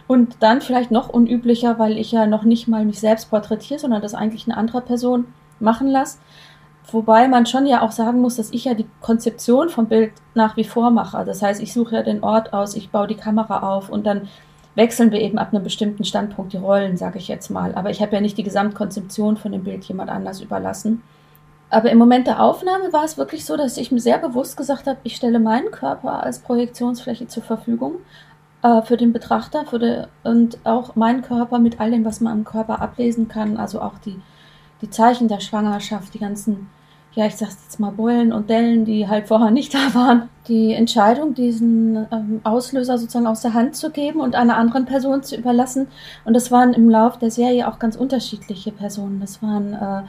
Und 0.08 0.36
dann 0.40 0.62
vielleicht 0.62 0.90
noch 0.90 1.10
unüblicher, 1.10 1.78
weil 1.78 1.98
ich 1.98 2.12
ja 2.12 2.26
noch 2.26 2.42
nicht 2.42 2.66
mal 2.66 2.84
mich 2.84 2.98
selbst 2.98 3.30
porträtiere, 3.30 3.78
sondern 3.78 4.02
das 4.02 4.14
eigentlich 4.14 4.48
eine 4.48 4.56
andere 4.56 4.80
Person 4.80 5.26
machen 5.60 5.86
lasse. 5.86 6.18
Wobei 6.90 7.28
man 7.28 7.44
schon 7.44 7.66
ja 7.66 7.82
auch 7.82 7.92
sagen 7.92 8.22
muss, 8.22 8.36
dass 8.36 8.50
ich 8.50 8.64
ja 8.64 8.72
die 8.72 8.86
Konzeption 9.02 9.68
vom 9.68 9.86
Bild 9.86 10.12
nach 10.34 10.56
wie 10.56 10.64
vor 10.64 10.90
mache. 10.90 11.22
Das 11.26 11.42
heißt, 11.42 11.62
ich 11.62 11.74
suche 11.74 11.96
ja 11.96 12.02
den 12.02 12.22
Ort 12.22 12.54
aus, 12.54 12.74
ich 12.74 12.90
baue 12.90 13.06
die 13.06 13.14
Kamera 13.16 13.76
auf 13.76 13.90
und 13.90 14.06
dann 14.06 14.28
wechseln 14.74 15.12
wir 15.12 15.20
eben 15.20 15.38
ab 15.38 15.52
einem 15.52 15.62
bestimmten 15.62 16.04
Standpunkt 16.04 16.54
die 16.54 16.56
Rollen, 16.56 16.96
sage 16.96 17.18
ich 17.18 17.28
jetzt 17.28 17.50
mal. 17.50 17.74
Aber 17.74 17.90
ich 17.90 18.00
habe 18.00 18.14
ja 18.14 18.22
nicht 18.22 18.38
die 18.38 18.44
Gesamtkonzeption 18.44 19.36
von 19.36 19.52
dem 19.52 19.64
Bild 19.64 19.84
jemand 19.84 20.08
anders 20.08 20.40
überlassen. 20.40 21.02
Aber 21.68 21.90
im 21.90 21.98
Moment 21.98 22.26
der 22.26 22.42
Aufnahme 22.42 22.90
war 22.94 23.04
es 23.04 23.18
wirklich 23.18 23.44
so, 23.44 23.58
dass 23.58 23.76
ich 23.76 23.92
mir 23.92 24.00
sehr 24.00 24.18
bewusst 24.18 24.56
gesagt 24.56 24.86
habe, 24.86 24.98
ich 25.02 25.16
stelle 25.16 25.38
meinen 25.38 25.70
Körper 25.70 26.22
als 26.22 26.38
Projektionsfläche 26.38 27.26
zur 27.26 27.42
Verfügung 27.42 27.96
äh, 28.62 28.82
für 28.82 28.96
den 28.96 29.12
Betrachter 29.12 29.64
für 29.66 29.78
die, 29.78 30.02
und 30.24 30.58
auch 30.64 30.96
mein 30.96 31.22
Körper 31.22 31.58
mit 31.58 31.80
all 31.80 31.90
dem, 31.90 32.04
was 32.04 32.20
man 32.20 32.32
am 32.32 32.44
Körper 32.44 32.80
ablesen 32.80 33.28
kann, 33.28 33.56
also 33.56 33.80
auch 33.80 33.98
die, 33.98 34.20
die 34.82 34.90
Zeichen 34.90 35.28
der 35.28 35.40
Schwangerschaft, 35.40 36.14
die 36.14 36.18
ganzen, 36.18 36.68
ja, 37.12 37.26
ich 37.26 37.36
sag's 37.36 37.58
jetzt 37.64 37.80
mal 37.80 37.90
Beulen 37.92 38.32
und 38.32 38.50
Dellen, 38.50 38.84
die 38.84 39.08
halt 39.08 39.28
vorher 39.28 39.50
nicht 39.50 39.74
da 39.74 39.94
waren. 39.94 40.28
Die 40.48 40.72
Entscheidung, 40.72 41.34
diesen 41.34 42.06
ähm, 42.10 42.40
Auslöser 42.44 42.98
sozusagen 42.98 43.26
aus 43.26 43.42
der 43.42 43.54
Hand 43.54 43.76
zu 43.76 43.90
geben 43.90 44.20
und 44.20 44.34
einer 44.34 44.56
anderen 44.56 44.86
Person 44.86 45.22
zu 45.22 45.36
überlassen. 45.36 45.88
Und 46.24 46.34
das 46.34 46.50
waren 46.50 46.74
im 46.74 46.90
Lauf 46.90 47.18
der 47.18 47.30
Serie 47.30 47.68
auch 47.68 47.78
ganz 47.78 47.96
unterschiedliche 47.96 48.72
Personen. 48.72 49.20
Das 49.20 49.42
waren 49.42 49.74
äh, 49.74 50.02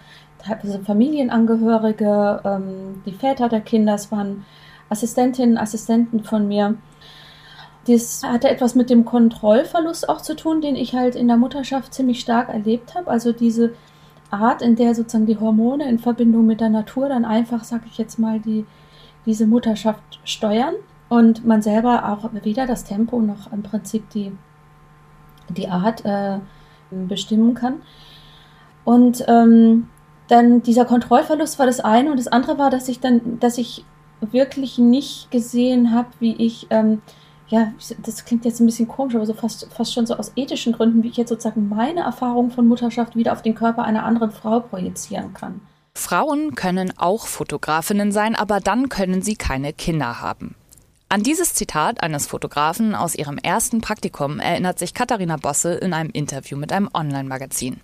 teilweise 0.44 0.80
Familienangehörige, 0.80 2.42
ähm, 2.44 3.04
die 3.06 3.12
Väter 3.12 3.50
der 3.50 3.62
Kinder, 3.62 3.96
es 3.96 4.12
waren 4.12 4.46
Assistentinnen, 4.90 5.58
Assistenten 5.58 6.24
von 6.24 6.48
mir. 6.48 6.76
Das 7.90 8.22
hatte 8.22 8.50
etwas 8.50 8.76
mit 8.76 8.92
dem 8.92 9.04
Kontrollverlust 9.04 10.10
auch 10.10 10.22
zu 10.22 10.36
tun, 10.36 10.62
den 10.62 10.76
ich 10.76 10.94
halt 10.94 11.16
in 11.16 11.28
der 11.28 11.38
Mutterschaft 11.38 11.92
ziemlich 11.92 12.20
stark 12.20 12.50
erlebt 12.50 12.94
habe. 12.94 13.10
Also 13.10 13.32
diese 13.32 13.74
Art, 14.30 14.62
in 14.62 14.76
der 14.76 14.94
sozusagen 14.94 15.26
die 15.26 15.40
Hormone 15.40 15.90
in 15.90 15.98
Verbindung 15.98 16.46
mit 16.46 16.62
der 16.62 16.70
Natur 16.70 17.10
dann 17.10 17.26
einfach, 17.26 17.64
sag 17.64 17.82
ich 17.88 17.98
jetzt 17.98 18.20
mal, 18.20 18.40
die, 18.40 18.68
diese 19.26 19.48
Mutterschaft 19.48 20.20
steuern 20.24 20.76
und 21.10 21.48
man 21.48 21.64
selber 21.64 22.10
auch 22.10 22.30
weder 22.44 22.68
das 22.68 22.84
Tempo 22.84 23.22
noch 23.22 23.52
im 23.52 23.64
Prinzip 23.64 24.08
die, 24.12 24.34
die 25.50 25.68
Art 25.68 26.06
äh, 26.06 26.38
bestimmen 26.92 27.56
kann. 27.56 27.82
Und 28.86 29.26
ähm, 29.28 29.88
dann 30.28 30.62
dieser 30.62 30.86
Kontrollverlust 30.86 31.58
war 31.58 31.66
das 31.66 31.80
eine 31.80 32.12
und 32.12 32.20
das 32.20 32.28
andere 32.28 32.60
war, 32.60 32.70
dass 32.70 32.88
ich 32.88 33.00
dann, 33.00 33.40
dass 33.40 33.58
ich 33.58 33.84
wirklich 34.22 34.78
nicht 34.78 35.32
gesehen 35.32 35.92
habe, 35.92 36.10
wie 36.20 36.36
ich 36.36 36.68
ähm, 36.70 37.02
ja, 37.50 37.74
das 38.04 38.26
klingt 38.26 38.46
jetzt 38.46 38.60
ein 38.60 38.66
bisschen 38.66 38.88
komisch, 38.88 39.16
aber 39.16 39.26
so 39.26 39.34
fast, 39.34 39.68
fast 39.74 39.94
schon 39.94 40.06
so 40.06 40.16
aus 40.16 40.32
ethischen 40.36 40.74
Gründen, 40.74 41.04
wie 41.04 41.10
ich 41.10 41.18
jetzt 41.18 41.30
sozusagen 41.30 41.68
meine 41.68 42.02
Erfahrung 42.02 42.52
von 42.52 42.68
Mutterschaft 42.68 43.16
wieder 43.16 43.34
auf 43.34 43.42
den 43.42 43.56
Körper 43.56 43.84
einer 43.84 44.06
anderen 44.06 44.32
Frau 44.32 44.60
projizieren 44.60 45.34
kann. 45.34 45.62
Frauen 45.96 46.56
können 46.56 46.94
auch 46.98 47.26
Fotografinnen 47.26 48.12
sein, 48.12 48.36
aber 48.36 48.60
dann 48.60 48.88
können 48.90 49.22
sie 49.22 49.36
keine 49.36 49.74
Kinder 49.74 50.22
haben. 50.22 50.56
An 51.10 51.24
dieses 51.24 51.56
Zitat 51.56 52.04
eines 52.04 52.28
Fotografen 52.28 52.94
aus 52.94 53.16
ihrem 53.16 53.40
ersten 53.40 53.82
Praktikum 53.82 54.40
erinnert 54.40 54.78
sich 54.78 54.94
Katharina 54.94 55.38
Bosse 55.38 55.74
in 55.74 55.94
einem 55.94 56.12
Interview 56.12 56.56
mit 56.56 56.72
einem 56.72 56.88
Online-Magazin. 56.94 57.80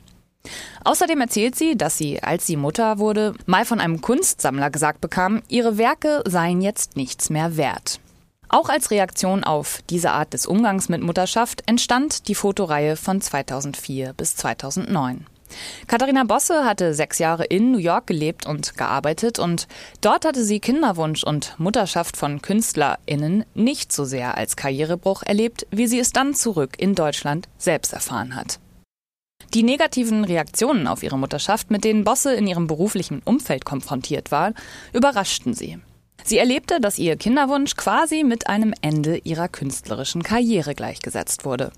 Außerdem 0.83 1.19
erzählt 1.21 1.55
sie, 1.55 1.75
dass 1.75 1.97
sie, 1.97 2.21
als 2.21 2.45
sie 2.45 2.55
Mutter 2.55 2.99
wurde, 2.99 3.33
mal 3.47 3.65
von 3.65 3.79
einem 3.79 4.01
Kunstsammler 4.01 4.69
gesagt 4.69 5.01
bekam, 5.01 5.41
ihre 5.47 5.79
Werke 5.79 6.21
seien 6.27 6.61
jetzt 6.61 6.95
nichts 6.95 7.31
mehr 7.31 7.57
wert. 7.57 7.99
Auch 8.55 8.69
als 8.69 8.89
Reaktion 8.89 9.43
auf 9.43 9.81
diese 9.89 10.11
Art 10.11 10.31
des 10.31 10.45
Umgangs 10.45 10.87
mit 10.87 11.01
Mutterschaft 11.01 11.63
entstand 11.65 12.29
die 12.29 12.35
Fotoreihe 12.35 12.95
von 12.95 13.19
2004 13.19 14.13
bis 14.13 14.37
2009. 14.37 15.25
Katharina 15.87 16.23
Bosse 16.23 16.63
hatte 16.63 16.93
sechs 16.93 17.19
Jahre 17.19 17.43
in 17.43 17.73
New 17.73 17.79
York 17.79 18.07
gelebt 18.07 18.45
und 18.45 18.77
gearbeitet 18.77 19.39
und 19.39 19.67
dort 19.99 20.23
hatte 20.23 20.41
sie 20.41 20.61
Kinderwunsch 20.61 21.25
und 21.25 21.53
Mutterschaft 21.57 22.15
von 22.15 22.41
KünstlerInnen 22.41 23.43
nicht 23.55 23.91
so 23.91 24.05
sehr 24.05 24.37
als 24.37 24.55
Karrierebruch 24.55 25.23
erlebt, 25.23 25.67
wie 25.71 25.87
sie 25.87 25.99
es 25.99 26.13
dann 26.13 26.33
zurück 26.33 26.75
in 26.77 26.95
Deutschland 26.95 27.49
selbst 27.57 27.91
erfahren 27.91 28.37
hat. 28.37 28.61
Die 29.53 29.63
negativen 29.63 30.23
Reaktionen 30.23 30.87
auf 30.87 31.03
ihre 31.03 31.19
Mutterschaft, 31.19 31.71
mit 31.71 31.83
denen 31.83 32.05
Bosse 32.05 32.33
in 32.33 32.47
ihrem 32.47 32.67
beruflichen 32.67 33.21
Umfeld 33.25 33.65
konfrontiert 33.65 34.31
war, 34.31 34.53
überraschten 34.93 35.53
sie. 35.53 35.77
Sie 36.27 36.39
erlebte, 36.39 36.81
dass 36.81 36.97
ihr 36.97 37.17
Kinderwunsch 37.17 37.75
quasi 37.75 38.23
mit 38.23 38.49
einem 38.49 38.73
Ende 38.81 39.17
ihrer 39.17 39.47
künstlerischen 39.47 40.23
Karriere 40.23 40.73
gleichgesetzt 40.73 41.45
wurde. 41.45 41.71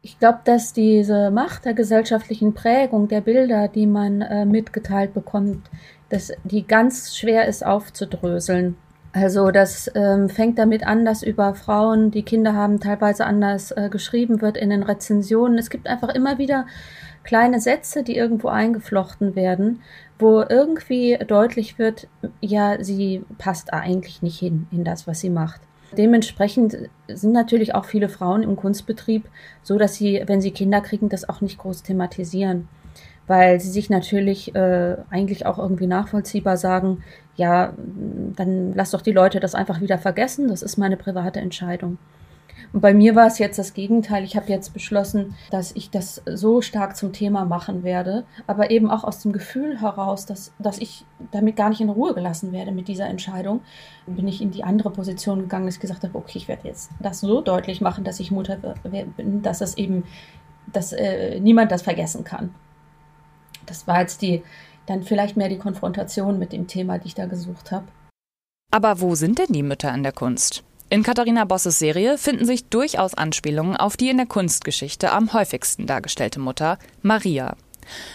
Ich 0.00 0.18
glaube, 0.18 0.38
dass 0.44 0.72
diese 0.72 1.30
Macht 1.30 1.66
der 1.66 1.74
gesellschaftlichen 1.74 2.54
Prägung 2.54 3.06
der 3.08 3.20
Bilder, 3.20 3.68
die 3.68 3.86
man 3.86 4.22
äh, 4.22 4.46
mitgeteilt 4.46 5.12
bekommt, 5.12 5.68
dass 6.08 6.32
die 6.44 6.66
ganz 6.66 7.18
schwer 7.18 7.48
ist 7.48 7.66
aufzudröseln. 7.66 8.76
Also 9.12 9.50
das 9.50 9.90
ähm, 9.94 10.30
fängt 10.30 10.58
damit 10.58 10.86
an, 10.86 11.04
dass 11.04 11.22
über 11.22 11.54
Frauen, 11.54 12.10
die 12.10 12.22
Kinder 12.22 12.54
haben, 12.54 12.80
teilweise 12.80 13.26
anders 13.26 13.72
äh, 13.72 13.90
geschrieben 13.90 14.40
wird 14.40 14.56
in 14.56 14.70
den 14.70 14.84
Rezensionen. 14.84 15.58
Es 15.58 15.68
gibt 15.68 15.86
einfach 15.86 16.14
immer 16.14 16.38
wieder 16.38 16.66
kleine 17.24 17.60
Sätze, 17.60 18.02
die 18.02 18.16
irgendwo 18.16 18.48
eingeflochten 18.48 19.34
werden, 19.34 19.82
wo 20.18 20.42
irgendwie 20.48 21.18
deutlich 21.26 21.78
wird, 21.78 22.08
ja, 22.40 22.82
sie 22.82 23.24
passt 23.38 23.72
eigentlich 23.72 24.22
nicht 24.22 24.38
hin, 24.38 24.66
in 24.70 24.84
das, 24.84 25.06
was 25.06 25.20
sie 25.20 25.30
macht. 25.30 25.60
Dementsprechend 25.96 26.76
sind 27.08 27.32
natürlich 27.32 27.74
auch 27.74 27.84
viele 27.84 28.08
Frauen 28.08 28.42
im 28.42 28.56
Kunstbetrieb 28.56 29.28
so, 29.62 29.78
dass 29.78 29.94
sie, 29.94 30.22
wenn 30.26 30.40
sie 30.40 30.50
Kinder 30.50 30.80
kriegen, 30.80 31.08
das 31.08 31.28
auch 31.28 31.40
nicht 31.40 31.58
groß 31.58 31.82
thematisieren. 31.82 32.68
Weil 33.26 33.60
sie 33.60 33.70
sich 33.70 33.90
natürlich 33.90 34.54
äh, 34.54 34.96
eigentlich 35.10 35.46
auch 35.46 35.58
irgendwie 35.58 35.86
nachvollziehbar 35.88 36.56
sagen, 36.56 37.02
ja, 37.36 37.72
dann 38.36 38.72
lass 38.74 38.92
doch 38.92 39.02
die 39.02 39.12
Leute 39.12 39.40
das 39.40 39.54
einfach 39.54 39.80
wieder 39.80 39.98
vergessen, 39.98 40.48
das 40.48 40.62
ist 40.62 40.76
meine 40.76 40.96
private 40.96 41.40
Entscheidung. 41.40 41.98
Bei 42.78 42.92
mir 42.92 43.16
war 43.16 43.26
es 43.26 43.38
jetzt 43.38 43.58
das 43.58 43.72
Gegenteil. 43.72 44.22
Ich 44.22 44.36
habe 44.36 44.50
jetzt 44.50 44.74
beschlossen, 44.74 45.34
dass 45.50 45.72
ich 45.72 45.88
das 45.88 46.20
so 46.26 46.60
stark 46.60 46.94
zum 46.94 47.14
Thema 47.14 47.46
machen 47.46 47.84
werde, 47.84 48.26
aber 48.46 48.70
eben 48.70 48.90
auch 48.90 49.02
aus 49.02 49.22
dem 49.22 49.32
Gefühl 49.32 49.80
heraus, 49.80 50.26
dass, 50.26 50.52
dass 50.58 50.76
ich 50.76 51.06
damit 51.32 51.56
gar 51.56 51.70
nicht 51.70 51.80
in 51.80 51.88
Ruhe 51.88 52.12
gelassen 52.12 52.52
werde 52.52 52.72
mit 52.72 52.86
dieser 52.86 53.06
Entscheidung, 53.06 53.62
bin 54.06 54.28
ich 54.28 54.42
in 54.42 54.50
die 54.50 54.62
andere 54.62 54.90
Position 54.90 55.40
gegangen, 55.40 55.64
dass 55.64 55.76
ich 55.76 55.80
gesagt 55.80 56.04
habe, 56.04 56.18
okay, 56.18 56.36
ich 56.36 56.48
werde 56.48 56.68
jetzt 56.68 56.90
das 57.00 57.20
so 57.20 57.40
deutlich 57.40 57.80
machen, 57.80 58.04
dass 58.04 58.20
ich 58.20 58.30
Mutter 58.30 58.58
bin, 59.16 59.40
dass 59.40 59.62
es 59.62 59.78
eben, 59.78 60.04
dass 60.70 60.92
äh, 60.92 61.40
niemand 61.40 61.72
das 61.72 61.80
vergessen 61.80 62.24
kann. 62.24 62.54
Das 63.64 63.86
war 63.86 64.00
jetzt 64.00 64.20
die, 64.20 64.42
dann 64.84 65.02
vielleicht 65.02 65.38
mehr 65.38 65.48
die 65.48 65.56
Konfrontation 65.56 66.38
mit 66.38 66.52
dem 66.52 66.66
Thema, 66.66 66.98
die 66.98 67.06
ich 67.06 67.14
da 67.14 67.24
gesucht 67.24 67.72
habe. 67.72 67.86
Aber 68.70 69.00
wo 69.00 69.14
sind 69.14 69.38
denn 69.38 69.54
die 69.54 69.62
Mütter 69.62 69.94
in 69.94 70.02
der 70.02 70.12
Kunst? 70.12 70.62
In 70.88 71.02
Katharina 71.02 71.44
Bosses 71.44 71.80
Serie 71.80 72.16
finden 72.16 72.44
sich 72.44 72.66
durchaus 72.66 73.14
Anspielungen 73.14 73.76
auf 73.76 73.96
die 73.96 74.08
in 74.08 74.18
der 74.18 74.26
Kunstgeschichte 74.26 75.10
am 75.10 75.32
häufigsten 75.32 75.86
dargestellte 75.86 76.38
Mutter, 76.38 76.78
Maria. 77.02 77.56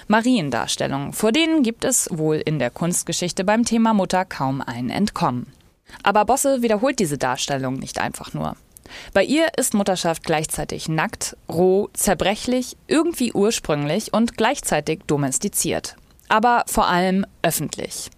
Mariendarstellungen, 0.07 1.11
vor 1.11 1.33
denen 1.33 1.63
gibt 1.63 1.83
es 1.83 2.07
wohl 2.11 2.37
in 2.37 2.59
der 2.59 2.69
Kunstgeschichte 2.69 3.43
beim 3.43 3.65
Thema 3.65 3.93
Mutter 3.93 4.23
kaum 4.23 4.61
ein 4.61 4.89
Entkommen. 4.89 5.47
Aber 6.03 6.23
Bosse 6.23 6.61
wiederholt 6.61 6.99
diese 6.99 7.17
Darstellung 7.17 7.75
nicht 7.75 7.99
einfach 7.99 8.33
nur. 8.33 8.55
Bei 9.13 9.23
ihr 9.23 9.47
ist 9.57 9.73
Mutterschaft 9.73 10.23
gleichzeitig 10.23 10.87
nackt, 10.87 11.35
roh, 11.49 11.89
zerbrechlich, 11.91 12.77
irgendwie 12.87 13.33
ursprünglich 13.33 14.13
und 14.13 14.37
gleichzeitig 14.37 15.01
domestiziert. 15.07 15.97
Aber 16.29 16.63
vor 16.67 16.87
allem 16.87 17.25
öffentlich. 17.41 18.11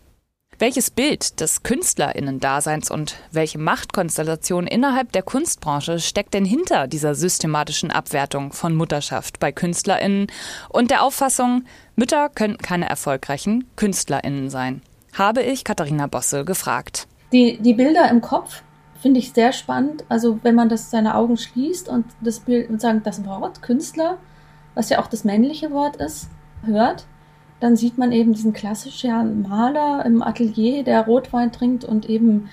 Welches 0.64 0.92
Bild 0.92 1.42
des 1.42 1.64
Künstlerinnen-Daseins 1.64 2.90
und 2.90 3.18
welche 3.34 3.60
Machtkonstellation 3.60 4.66
innerhalb 4.66 5.12
der 5.12 5.22
Kunstbranche 5.22 6.00
steckt 6.00 6.34
denn 6.34 6.46
hinter 6.46 6.88
dieser 6.88 7.16
systematischen 7.16 7.92
Abwertung 7.92 8.54
von 8.54 8.74
Mutterschaft 8.74 9.42
bei 9.42 9.52
Künstlerinnen 9.52 10.28
und 10.70 10.90
der 10.90 11.04
Auffassung, 11.04 11.66
Mütter 11.98 12.30
können 12.30 12.60
keine 12.60 12.88
erfolgreichen 12.88 13.66
Künstlerinnen 13.76 14.50
sein? 14.50 14.82
Habe 15.12 15.42
ich 15.42 15.66
Katharina 15.66 16.08
Bosse 16.08 16.46
gefragt. 16.46 17.08
Die, 17.34 17.58
die 17.58 17.74
Bilder 17.74 18.10
im 18.10 18.22
Kopf 18.22 18.64
finde 19.02 19.20
ich 19.20 19.34
sehr 19.34 19.52
spannend. 19.52 20.06
Also 20.08 20.40
wenn 20.44 20.56
man 20.56 20.70
das 20.70 20.90
seine 20.90 21.16
Augen 21.16 21.36
schließt 21.36 21.90
und 21.90 22.06
das 22.22 22.40
Bild 22.40 22.70
und 22.70 22.80
sagen 22.80 23.02
das 23.04 23.26
Wort 23.26 23.62
Künstler, 23.62 24.18
was 24.76 24.88
ja 24.88 25.02
auch 25.02 25.08
das 25.08 25.26
männliche 25.26 25.72
Wort 25.72 25.98
ist, 25.98 26.30
hört, 26.66 27.06
dann 27.64 27.78
sieht 27.78 27.98
man 27.98 28.12
eben 28.12 28.34
diesen 28.34 28.52
klassischen 28.52 29.44
Maler 29.44 30.06
im 30.06 30.22
Atelier, 30.22 30.84
der 30.84 31.06
Rotwein 31.06 31.54
trinkt 31.54 31.86
und 31.86 32.10
eben 32.10 32.50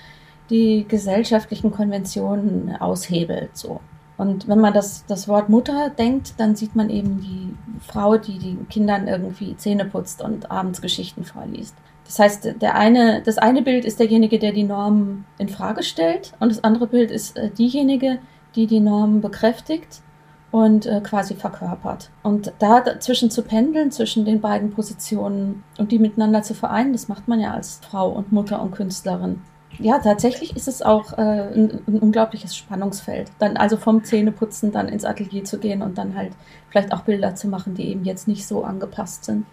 die 0.49 0.85
gesellschaftlichen 0.87 1.69
Konventionen 1.71 2.77
aushebelt. 2.77 3.57
So. 3.57 3.81
Und 4.17 4.47
wenn 4.47 4.61
man 4.61 4.73
das, 4.73 5.05
das 5.07 5.27
Wort 5.27 5.49
Mutter 5.49 5.89
denkt, 5.89 6.35
dann 6.37 6.55
sieht 6.55 6.77
man 6.77 6.89
eben 6.89 7.19
die 7.19 7.53
Frau, 7.85 8.15
die 8.15 8.39
den 8.39 8.69
Kindern 8.69 9.09
irgendwie 9.09 9.57
Zähne 9.57 9.83
putzt 9.83 10.21
und 10.21 10.49
abends 10.49 10.81
Geschichten 10.81 11.25
vorliest. 11.25 11.75
Das 12.05 12.17
heißt, 12.17 12.61
der 12.61 12.75
eine, 12.75 13.21
das 13.21 13.37
eine 13.37 13.63
Bild 13.63 13.83
ist 13.83 13.99
derjenige, 13.99 14.39
der 14.39 14.53
die 14.53 14.63
Normen 14.63 15.25
in 15.37 15.49
Frage 15.49 15.83
stellt, 15.83 16.31
und 16.39 16.49
das 16.49 16.63
andere 16.63 16.87
Bild 16.87 17.11
ist 17.11 17.35
äh, 17.35 17.49
diejenige, 17.49 18.19
die 18.55 18.65
die 18.65 18.79
Normen 18.79 19.19
bekräftigt 19.19 20.01
und 20.51 20.85
äh, 20.85 21.01
quasi 21.01 21.35
verkörpert. 21.35 22.09
Und 22.23 22.53
da 22.59 22.81
dazwischen 22.81 23.31
zu 23.31 23.41
pendeln, 23.41 23.91
zwischen 23.91 24.25
den 24.25 24.41
beiden 24.41 24.71
Positionen 24.71 25.63
und 25.77 25.91
die 25.91 25.99
miteinander 25.99 26.43
zu 26.43 26.53
vereinen, 26.53 26.93
das 26.93 27.07
macht 27.07 27.27
man 27.27 27.39
ja 27.39 27.53
als 27.53 27.79
Frau 27.81 28.09
und 28.09 28.31
Mutter 28.31 28.61
und 28.61 28.71
Künstlerin. 28.71 29.41
Ja, 29.81 29.97
tatsächlich 29.97 30.55
ist 30.55 30.67
es 30.67 30.83
auch 30.83 31.13
äh, 31.13 31.21
ein, 31.21 31.81
ein, 31.87 31.99
unglaubliches 31.99 32.55
Spannungsfeld. 32.55 33.31
Dann 33.39 33.57
also 33.57 33.77
vom 33.77 34.03
Zähneputzen 34.03 34.71
dann 34.71 34.87
ins 34.87 35.05
Atelier 35.05 35.43
zu 35.43 35.57
gehen 35.57 35.81
und 35.81 35.97
dann 35.97 36.15
halt 36.15 36.33
vielleicht 36.69 36.93
auch 36.93 37.01
Bilder 37.01 37.33
zu 37.35 37.47
machen, 37.47 37.73
die 37.73 37.89
eben 37.89 38.05
jetzt 38.05 38.27
nicht 38.27 38.45
so 38.45 38.63
angepasst 38.63 39.25
sind. 39.25 39.45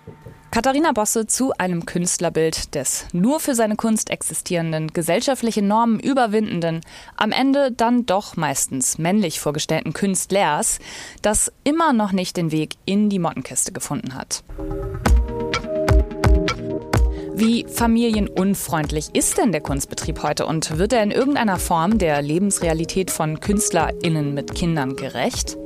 Katharina 0.51 0.93
Bosse 0.93 1.27
zu 1.27 1.53
einem 1.57 1.87
Künstlerbild 1.87 2.75
des 2.75 3.07
nur 3.12 3.41
für 3.41 3.55
seine 3.55 3.77
Kunst 3.77 4.11
existierenden, 4.11 4.88
gesellschaftliche 4.88 5.62
Normen 5.62 5.99
überwindenden, 5.99 6.83
am 7.17 7.33
Ende 7.33 7.73
dann 7.73 8.05
doch 8.05 8.37
meistens 8.37 8.99
männlich 8.99 9.41
vorgestellten 9.41 9.95
Künstlers, 9.95 10.79
das 11.23 11.53
immer 11.64 11.95
noch 11.95 12.12
nicht 12.12 12.37
den 12.37 12.53
Weg 12.53 12.75
in 12.85 13.09
die 13.09 13.19
Mottenkiste 13.19 13.73
gefunden 13.73 14.14
hat. 14.14 14.45
Wie 17.40 17.64
familienunfreundlich 17.68 19.11
ist 19.12 19.38
denn 19.38 19.53
der 19.53 19.61
Kunstbetrieb 19.61 20.24
heute 20.24 20.44
und 20.44 20.77
wird 20.77 20.92
er 20.92 21.05
in 21.05 21.12
irgendeiner 21.12 21.57
Form 21.61 21.98
der 21.98 22.20
Lebensrealität 22.20 23.12
von 23.12 23.38
KünstlerInnen 23.38 24.35
mit 24.35 24.57
Kindern 24.57 24.96
gerecht? 24.96 25.57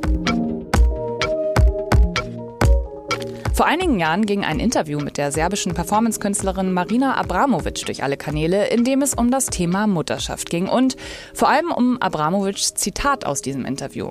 Vor 3.55 3.65
einigen 3.65 3.99
Jahren 3.99 4.27
ging 4.27 4.45
ein 4.45 4.61
Interview 4.61 5.01
mit 5.01 5.17
der 5.17 5.33
serbischen 5.33 5.73
Performancekünstlerin 5.73 6.75
Marina 6.75 7.17
Abramovic 7.17 7.87
durch 7.87 8.03
alle 8.03 8.19
Kanäle, 8.19 8.67
in 8.67 8.85
dem 8.85 9.01
es 9.01 9.15
um 9.15 9.31
das 9.31 9.47
Thema 9.47 9.87
Mutterschaft 9.87 10.51
ging 10.51 10.69
und 10.69 10.99
vor 11.33 11.49
allem 11.49 11.73
um 11.73 11.97
Abramovics 12.03 12.75
Zitat 12.75 13.25
aus 13.25 13.41
diesem 13.41 13.65
Interview. 13.65 14.11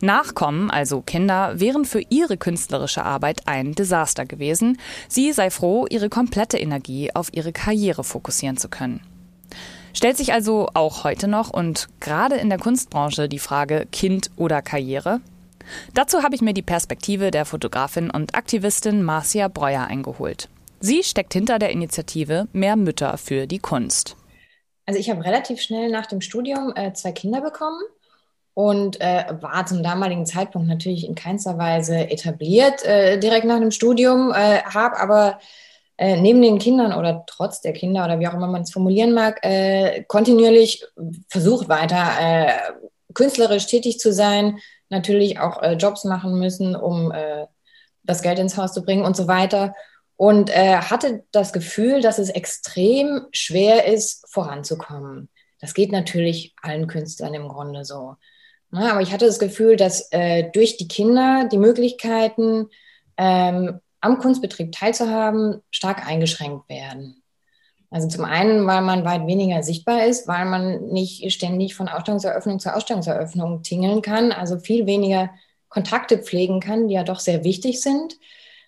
Nachkommen, 0.00 0.70
also 0.70 1.00
Kinder, 1.00 1.58
wären 1.58 1.84
für 1.84 2.02
ihre 2.08 2.36
künstlerische 2.36 3.04
Arbeit 3.04 3.42
ein 3.46 3.74
Desaster 3.74 4.26
gewesen. 4.26 4.78
Sie 5.08 5.32
sei 5.32 5.50
froh, 5.50 5.86
ihre 5.88 6.08
komplette 6.08 6.58
Energie 6.58 7.14
auf 7.14 7.28
ihre 7.32 7.52
Karriere 7.52 8.04
fokussieren 8.04 8.56
zu 8.56 8.68
können. 8.68 9.00
Stellt 9.92 10.16
sich 10.16 10.32
also 10.32 10.68
auch 10.74 11.04
heute 11.04 11.28
noch 11.28 11.50
und 11.50 11.88
gerade 12.00 12.34
in 12.34 12.48
der 12.48 12.58
Kunstbranche 12.58 13.28
die 13.28 13.38
Frage 13.38 13.86
Kind 13.92 14.30
oder 14.36 14.60
Karriere? 14.60 15.20
Dazu 15.94 16.22
habe 16.22 16.34
ich 16.34 16.42
mir 16.42 16.52
die 16.52 16.62
Perspektive 16.62 17.30
der 17.30 17.44
Fotografin 17.44 18.10
und 18.10 18.34
Aktivistin 18.34 19.02
Marcia 19.02 19.48
Breuer 19.48 19.84
eingeholt. 19.84 20.48
Sie 20.80 21.02
steckt 21.02 21.32
hinter 21.32 21.58
der 21.58 21.70
Initiative 21.70 22.48
Mehr 22.52 22.76
Mütter 22.76 23.16
für 23.16 23.46
die 23.46 23.60
Kunst. 23.60 24.16
Also 24.84 25.00
ich 25.00 25.08
habe 25.08 25.24
relativ 25.24 25.62
schnell 25.62 25.90
nach 25.90 26.06
dem 26.06 26.20
Studium 26.20 26.72
äh, 26.74 26.92
zwei 26.92 27.12
Kinder 27.12 27.40
bekommen 27.40 27.80
und 28.54 29.00
äh, 29.00 29.24
war 29.40 29.66
zum 29.66 29.82
damaligen 29.82 30.26
Zeitpunkt 30.26 30.68
natürlich 30.68 31.06
in 31.06 31.14
keinster 31.14 31.58
Weise 31.58 32.10
etabliert 32.10 32.84
äh, 32.84 33.18
direkt 33.18 33.46
nach 33.46 33.58
dem 33.58 33.72
Studium, 33.72 34.32
äh, 34.32 34.62
habe 34.62 34.98
aber 34.98 35.38
äh, 35.96 36.20
neben 36.20 36.40
den 36.40 36.58
Kindern 36.58 36.92
oder 36.92 37.24
trotz 37.26 37.60
der 37.60 37.72
Kinder 37.72 38.04
oder 38.04 38.20
wie 38.20 38.28
auch 38.28 38.34
immer 38.34 38.46
man 38.46 38.62
es 38.62 38.72
formulieren 38.72 39.12
mag, 39.12 39.40
äh, 39.42 40.04
kontinuierlich 40.04 40.84
versucht 41.28 41.68
weiter 41.68 42.74
künstlerisch 43.14 43.66
tätig 43.66 43.98
zu 43.98 44.12
sein, 44.12 44.58
natürlich 44.90 45.38
auch 45.38 45.62
äh, 45.62 45.74
Jobs 45.74 46.04
machen 46.04 46.38
müssen, 46.38 46.76
um 46.76 47.10
äh, 47.12 47.46
das 48.02 48.20
Geld 48.20 48.38
ins 48.38 48.56
Haus 48.56 48.74
zu 48.74 48.84
bringen 48.84 49.04
und 49.04 49.16
so 49.16 49.26
weiter. 49.26 49.74
Und 50.16 50.50
äh, 50.50 50.76
hatte 50.76 51.24
das 51.32 51.52
Gefühl, 51.52 52.00
dass 52.00 52.18
es 52.18 52.28
extrem 52.28 53.26
schwer 53.32 53.86
ist, 53.86 54.30
voranzukommen. 54.30 55.28
Das 55.60 55.74
geht 55.74 55.90
natürlich 55.90 56.54
allen 56.60 56.86
Künstlern 56.86 57.34
im 57.34 57.48
Grunde 57.48 57.84
so. 57.84 58.16
Ne, 58.74 58.90
aber 58.90 59.02
ich 59.02 59.12
hatte 59.12 59.26
das 59.26 59.38
Gefühl, 59.38 59.76
dass 59.76 60.08
äh, 60.10 60.50
durch 60.50 60.76
die 60.76 60.88
Kinder 60.88 61.48
die 61.50 61.58
Möglichkeiten, 61.58 62.70
ähm, 63.16 63.78
am 64.00 64.18
Kunstbetrieb 64.18 64.72
teilzuhaben, 64.72 65.62
stark 65.70 66.04
eingeschränkt 66.08 66.68
werden. 66.68 67.22
Also 67.90 68.08
zum 68.08 68.24
einen, 68.24 68.66
weil 68.66 68.82
man 68.82 69.04
weit 69.04 69.28
weniger 69.28 69.62
sichtbar 69.62 70.04
ist, 70.06 70.26
weil 70.26 70.44
man 70.46 70.86
nicht 70.86 71.30
ständig 71.32 71.76
von 71.76 71.88
Ausstellungseröffnung 71.88 72.58
zu 72.58 72.74
Ausstellungseröffnung 72.74 73.62
tingeln 73.62 74.02
kann, 74.02 74.32
also 74.32 74.58
viel 74.58 74.86
weniger 74.86 75.30
Kontakte 75.68 76.18
pflegen 76.18 76.58
kann, 76.58 76.88
die 76.88 76.94
ja 76.94 77.04
doch 77.04 77.20
sehr 77.20 77.44
wichtig 77.44 77.80
sind, 77.80 78.18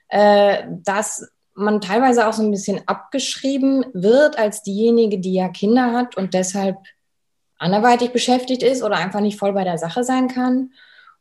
äh, 0.09 0.67
dass 0.85 1.29
man 1.55 1.81
teilweise 1.81 2.29
auch 2.29 2.33
so 2.33 2.45
ein 2.45 2.53
bisschen 2.53 2.87
abgeschrieben 2.87 3.85
wird 3.93 4.39
als 4.39 4.63
diejenige, 4.63 5.19
die 5.19 5.35
ja 5.35 5.49
Kinder 5.49 5.93
hat 5.93 6.17
und 6.17 6.33
deshalb 6.33 6.77
anderweitig 7.59 8.11
beschäftigt 8.11 8.63
ist 8.63 8.83
oder 8.83 8.97
einfach 8.97 9.21
nicht 9.21 9.39
voll 9.39 9.53
bei 9.53 9.65
der 9.65 9.79
Sache 9.79 10.05
sein 10.05 10.29
kann 10.29 10.73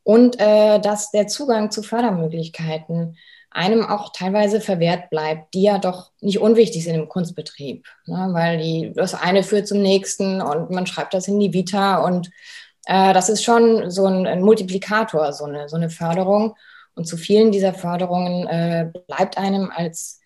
und 0.04 0.40
äh, 0.40 0.80
dass 0.80 1.12
der 1.12 1.28
Zugang 1.28 1.72
zu 1.72 1.82
Fördermöglichkeiten 1.82 3.18
einem 3.50 3.86
auch 3.86 4.12
teilweise 4.12 4.60
verwehrt 4.60 5.10
bleibt, 5.10 5.54
die 5.54 5.64
ja 5.64 5.78
doch 5.78 6.12
nicht 6.20 6.40
unwichtig 6.40 6.84
sind 6.84 6.96
im 6.96 7.08
Kunstbetrieb, 7.08 7.88
ne? 8.06 8.30
weil 8.32 8.58
die, 8.58 8.92
das 8.94 9.14
eine 9.16 9.44
führt 9.44 9.68
zum 9.68 9.82
nächsten 9.82 10.42
und 10.42 10.72
man 10.72 10.86
schreibt 10.86 11.14
das 11.14 11.30
in 11.30 11.40
die 11.40 11.54
Vita 11.54 12.04
und 12.04 12.30
äh, 12.86 13.14
das 13.14 13.30
ist 13.30 13.44
schon 13.44 13.90
so 13.90 14.06
ein, 14.06 14.28
ein, 14.28 14.42
Multiplikator, 14.42 15.34
so 15.34 15.46
eine, 15.46 15.70
so 15.70 15.76
eine 15.76 15.90
Förderung. 15.90 16.56
Und 16.96 17.06
zu 17.08 17.18
vielen 17.18 17.52
dieser 17.52 17.74
Förderungen 17.74 18.48
äh, 18.48 18.92
bleibt 19.08 19.38
einem 19.38 19.72
als 19.74 20.22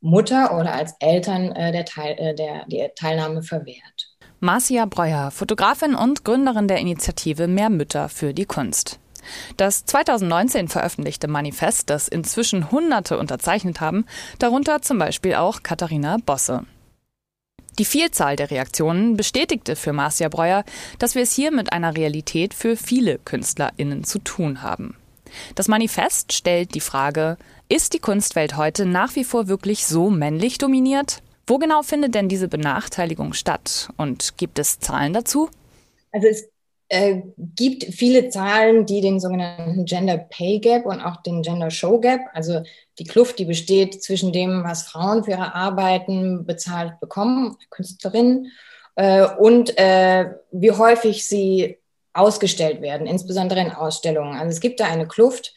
Mutter 0.00 0.58
oder 0.58 0.74
als 0.74 0.94
Eltern 1.00 1.52
äh, 1.52 1.72
der, 1.72 1.84
Teil, 1.84 2.16
äh, 2.18 2.34
der, 2.34 2.66
der 2.66 2.94
Teilnahme 2.94 3.42
verwehrt. 3.42 3.95
Marcia 4.40 4.84
Breuer, 4.84 5.30
Fotografin 5.30 5.94
und 5.94 6.24
Gründerin 6.24 6.68
der 6.68 6.76
Initiative 6.76 7.48
Mehr 7.48 7.70
Mütter 7.70 8.10
für 8.10 8.34
die 8.34 8.44
Kunst. 8.44 8.98
Das 9.56 9.86
2019 9.86 10.68
veröffentlichte 10.68 11.26
Manifest, 11.26 11.88
das 11.88 12.06
inzwischen 12.06 12.70
Hunderte 12.70 13.18
unterzeichnet 13.18 13.80
haben, 13.80 14.04
darunter 14.38 14.82
zum 14.82 14.98
Beispiel 14.98 15.36
auch 15.36 15.62
Katharina 15.62 16.18
Bosse. 16.24 16.64
Die 17.78 17.86
Vielzahl 17.86 18.36
der 18.36 18.50
Reaktionen 18.50 19.16
bestätigte 19.16 19.74
für 19.74 19.94
Marcia 19.94 20.28
Breuer, 20.28 20.64
dass 20.98 21.14
wir 21.14 21.22
es 21.22 21.32
hier 21.32 21.50
mit 21.50 21.72
einer 21.72 21.96
Realität 21.96 22.52
für 22.52 22.76
viele 22.76 23.18
KünstlerInnen 23.18 24.04
zu 24.04 24.18
tun 24.18 24.60
haben. 24.60 24.96
Das 25.54 25.66
Manifest 25.66 26.34
stellt 26.34 26.74
die 26.74 26.80
Frage, 26.80 27.38
ist 27.70 27.94
die 27.94 28.00
Kunstwelt 28.00 28.56
heute 28.58 28.84
nach 28.84 29.16
wie 29.16 29.24
vor 29.24 29.48
wirklich 29.48 29.86
so 29.86 30.10
männlich 30.10 30.58
dominiert? 30.58 31.22
Wo 31.46 31.58
genau 31.58 31.82
findet 31.82 32.14
denn 32.14 32.28
diese 32.28 32.48
Benachteiligung 32.48 33.32
statt? 33.32 33.88
Und 33.96 34.36
gibt 34.36 34.58
es 34.58 34.80
Zahlen 34.80 35.12
dazu? 35.12 35.48
Also 36.10 36.26
es 36.26 36.48
äh, 36.88 37.22
gibt 37.36 37.84
viele 37.84 38.28
Zahlen, 38.30 38.86
die 38.86 39.00
den 39.00 39.20
sogenannten 39.20 39.84
Gender 39.84 40.18
Pay 40.18 40.58
Gap 40.60 40.86
und 40.86 41.00
auch 41.00 41.22
den 41.22 41.42
Gender 41.42 41.70
Show 41.70 42.00
Gap, 42.00 42.20
also 42.32 42.62
die 42.98 43.04
Kluft, 43.04 43.38
die 43.38 43.44
besteht 43.44 44.02
zwischen 44.02 44.32
dem, 44.32 44.64
was 44.64 44.84
Frauen 44.84 45.24
für 45.24 45.32
ihre 45.32 45.54
Arbeiten 45.54 46.46
bezahlt 46.46 46.98
bekommen, 47.00 47.56
Künstlerinnen, 47.70 48.52
äh, 48.96 49.26
und 49.38 49.76
äh, 49.78 50.30
wie 50.52 50.70
häufig 50.72 51.26
sie 51.26 51.78
ausgestellt 52.12 52.80
werden, 52.80 53.06
insbesondere 53.06 53.60
in 53.60 53.72
Ausstellungen. 53.72 54.38
Also 54.38 54.50
es 54.50 54.60
gibt 54.60 54.80
da 54.80 54.86
eine 54.86 55.06
Kluft, 55.06 55.54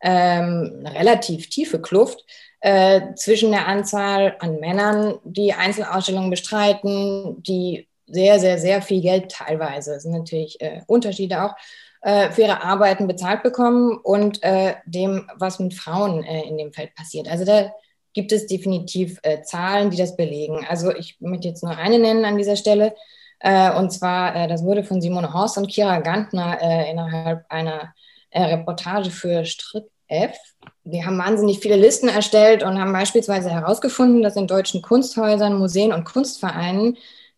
ähm, 0.00 0.82
eine 0.84 0.98
relativ 0.98 1.48
tiefe 1.50 1.80
Kluft 1.80 2.24
äh, 2.60 3.14
zwischen 3.14 3.50
der 3.50 3.66
Anzahl 3.66 4.36
an 4.40 4.60
Männern, 4.60 5.18
die 5.24 5.52
Einzelausstellungen 5.52 6.30
bestreiten, 6.30 7.42
die 7.42 7.88
sehr, 8.06 8.40
sehr, 8.40 8.58
sehr 8.58 8.82
viel 8.82 9.00
Geld 9.00 9.30
teilweise, 9.30 9.94
es 9.94 10.02
sind 10.02 10.12
natürlich 10.12 10.60
äh, 10.60 10.80
Unterschiede 10.86 11.44
auch, 11.44 11.54
äh, 12.02 12.30
für 12.30 12.42
ihre 12.42 12.62
Arbeiten 12.62 13.06
bezahlt 13.06 13.42
bekommen 13.42 13.98
und 13.98 14.42
äh, 14.42 14.74
dem, 14.86 15.28
was 15.36 15.58
mit 15.58 15.74
Frauen 15.74 16.24
äh, 16.24 16.42
in 16.48 16.56
dem 16.56 16.72
Feld 16.72 16.94
passiert. 16.94 17.28
Also 17.28 17.44
da 17.44 17.72
gibt 18.14 18.32
es 18.32 18.46
definitiv 18.46 19.20
Zahlen, 19.44 19.90
die 19.90 19.96
das 19.96 20.16
belegen. 20.16 20.66
Also 20.68 20.92
ich 20.92 21.20
möchte 21.20 21.46
jetzt 21.46 21.62
nur 21.62 21.76
eine 21.76 21.96
nennen 21.96 22.24
an 22.24 22.36
dieser 22.36 22.56
Stelle. 22.56 22.96
Und 23.40 23.92
zwar, 23.92 24.48
das 24.48 24.64
wurde 24.64 24.82
von 24.82 25.00
Simone 25.00 25.32
Horst 25.32 25.56
und 25.58 25.68
Kira 25.68 26.00
Gantner 26.00 26.60
innerhalb 26.90 27.44
einer 27.48 27.94
Reportage 28.34 29.12
für 29.12 29.44
Strick 29.44 29.84
F. 30.10 30.36
Wir 30.84 31.06
haben 31.06 31.18
wahnsinnig 31.18 31.60
viele 31.60 31.76
Listen 31.76 32.08
erstellt 32.08 32.62
und 32.62 32.78
haben 32.78 32.92
beispielsweise 32.92 33.50
herausgefunden, 33.50 34.22
dass 34.22 34.36
in 34.36 34.46
deutschen 34.46 34.82
Kunsthäusern, 34.82 35.58
Museen 35.58 35.92
und 35.92 36.04
Kunstvereinen 36.04 36.96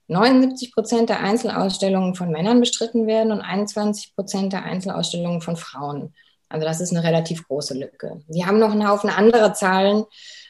79 0.09 0.73
Prozent 0.73 1.09
der 1.09 1.21
Einzelausstellungen 1.21 2.15
von 2.15 2.31
Männern 2.31 2.61
bestritten 2.61 3.07
werden 3.07 3.33
und 3.33 3.41
21 3.41 4.15
Prozent 4.15 4.53
der 4.53 4.65
Einzelausstellungen 4.65 5.41
von 5.41 5.57
Frauen. 5.57 6.15
Also 6.49 6.67
das 6.67 6.81
ist 6.81 6.93
eine 6.93 7.03
relativ 7.03 7.47
große 7.49 7.75
Lücke. 7.75 8.21
Wir 8.29 8.47
haben 8.47 8.59
noch 8.59 8.73
einen 8.73 8.89
Haufen 8.89 9.11
anderer 9.11 9.55
Zahlen 9.55 10.05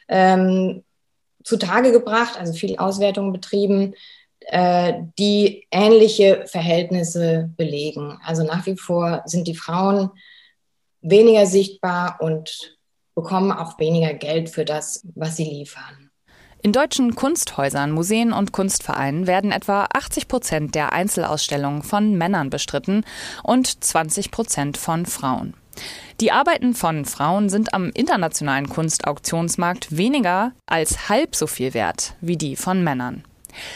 ähm, 0.09 0.83
zutage 1.43 1.91
gebracht, 1.91 2.37
also 2.37 2.53
viel 2.53 2.77
Auswertung 2.77 3.31
betrieben, 3.31 3.93
äh, 4.41 4.93
die 5.17 5.65
ähnliche 5.71 6.43
Verhältnisse 6.47 7.49
belegen. 7.55 8.19
Also 8.25 8.43
nach 8.43 8.65
wie 8.65 8.75
vor 8.75 9.23
sind 9.25 9.47
die 9.47 9.55
Frauen 9.55 10.11
weniger 11.03 11.45
sichtbar 11.45 12.17
und 12.19 12.77
bekommen 13.15 13.51
auch 13.51 13.77
weniger 13.77 14.13
Geld 14.13 14.49
für 14.49 14.65
das, 14.65 15.05
was 15.15 15.37
sie 15.37 15.43
liefern. 15.43 16.09
In 16.61 16.71
deutschen 16.71 17.13
Kunsthäusern, 17.15 17.91
Museen 17.91 18.31
und 18.31 18.53
Kunstvereinen 18.53 19.27
werden 19.27 19.51
etwa 19.51 19.85
80 19.93 20.29
Prozent 20.29 20.75
der 20.75 20.93
Einzelausstellungen 20.93 21.83
von 21.83 22.17
Männern 22.17 22.49
bestritten 22.49 23.03
und 23.43 23.83
20 23.83 24.31
Prozent 24.31 24.77
von 24.77 25.05
Frauen. 25.05 25.55
Die 26.21 26.31
Arbeiten 26.31 26.73
von 26.73 27.03
Frauen 27.03 27.49
sind 27.49 27.73
am 27.73 27.89
internationalen 27.89 28.69
Kunstauktionsmarkt 28.69 29.97
weniger 29.97 30.53
als 30.65 31.09
halb 31.09 31.35
so 31.35 31.47
viel 31.47 31.73
wert 31.73 32.13
wie 32.21 32.37
die 32.37 32.55
von 32.55 32.81
Männern. 32.81 33.25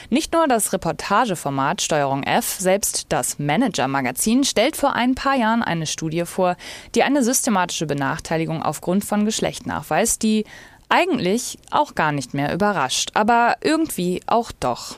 Nicht 0.10 0.34
nur 0.34 0.48
das 0.48 0.74
Reportageformat 0.74 1.82
Steuerung 1.82 2.24
F, 2.24 2.58
selbst 2.60 3.08
das 3.10 3.40
Manager-Magazin 3.40 4.44
stellt 4.44 4.76
vor 4.76 4.94
ein 4.94 5.16
paar 5.16 5.36
Jahren 5.36 5.64
eine 5.64 5.88
Studie 5.88 6.26
vor, 6.26 6.56
die 6.96 7.04
eine 7.04 7.24
systematische 7.24 7.86
Benachteiligung 7.86 8.64
aufgrund 8.64 9.06
von 9.06 9.26
Geschlecht 9.26 9.66
nachweist, 9.66 10.24
die 10.24 10.46
eigentlich 10.90 11.58
auch 11.72 11.96
gar 11.96 12.12
nicht 12.12 12.34
mehr 12.34 12.54
überrascht, 12.54 13.12
aber 13.14 13.56
irgendwie 13.62 14.22
auch 14.28 14.52
doch. 14.52 14.98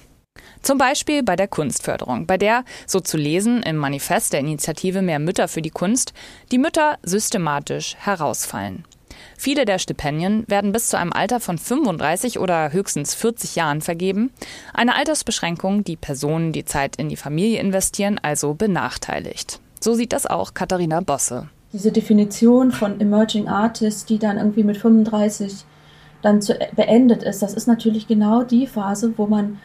Zum 0.61 0.77
Beispiel 0.77 1.23
bei 1.23 1.35
der 1.35 1.47
Kunstförderung, 1.47 2.25
bei 2.25 2.37
der, 2.37 2.63
so 2.85 2.99
zu 2.99 3.17
lesen 3.17 3.63
im 3.63 3.77
Manifest 3.77 4.33
der 4.33 4.41
Initiative 4.41 5.01
Mehr 5.01 5.19
Mütter 5.19 5.47
für 5.47 5.61
die 5.61 5.69
Kunst, 5.69 6.13
die 6.51 6.57
Mütter 6.57 6.97
systematisch 7.03 7.95
herausfallen. 7.97 8.83
Viele 9.37 9.65
der 9.65 9.79
Stipendien 9.79 10.43
werden 10.47 10.71
bis 10.71 10.89
zu 10.89 10.97
einem 10.97 11.13
Alter 11.13 11.39
von 11.39 11.57
35 11.57 12.39
oder 12.39 12.71
höchstens 12.73 13.15
40 13.15 13.55
Jahren 13.55 13.81
vergeben. 13.81 14.31
Eine 14.73 14.95
Altersbeschränkung, 14.95 15.83
die 15.83 15.95
Personen, 15.95 16.51
die 16.51 16.65
Zeit 16.65 16.95
in 16.95 17.09
die 17.09 17.15
Familie 17.15 17.59
investieren, 17.59 18.19
also 18.21 18.53
benachteiligt. 18.53 19.59
So 19.79 19.93
sieht 19.93 20.13
das 20.13 20.25
auch 20.25 20.53
Katharina 20.53 21.01
Bosse. 21.01 21.49
Diese 21.71 21.91
Definition 21.91 22.71
von 22.71 22.99
Emerging 22.99 23.47
Artists, 23.47 24.05
die 24.05 24.19
dann 24.19 24.37
irgendwie 24.37 24.63
mit 24.63 24.77
35 24.77 25.65
dann 26.21 26.41
zu, 26.41 26.57
beendet 26.75 27.23
ist, 27.23 27.41
das 27.41 27.53
ist 27.53 27.67
natürlich 27.67 28.07
genau 28.07 28.43
die 28.43 28.67
Phase, 28.67 29.13
wo 29.17 29.27
man 29.27 29.59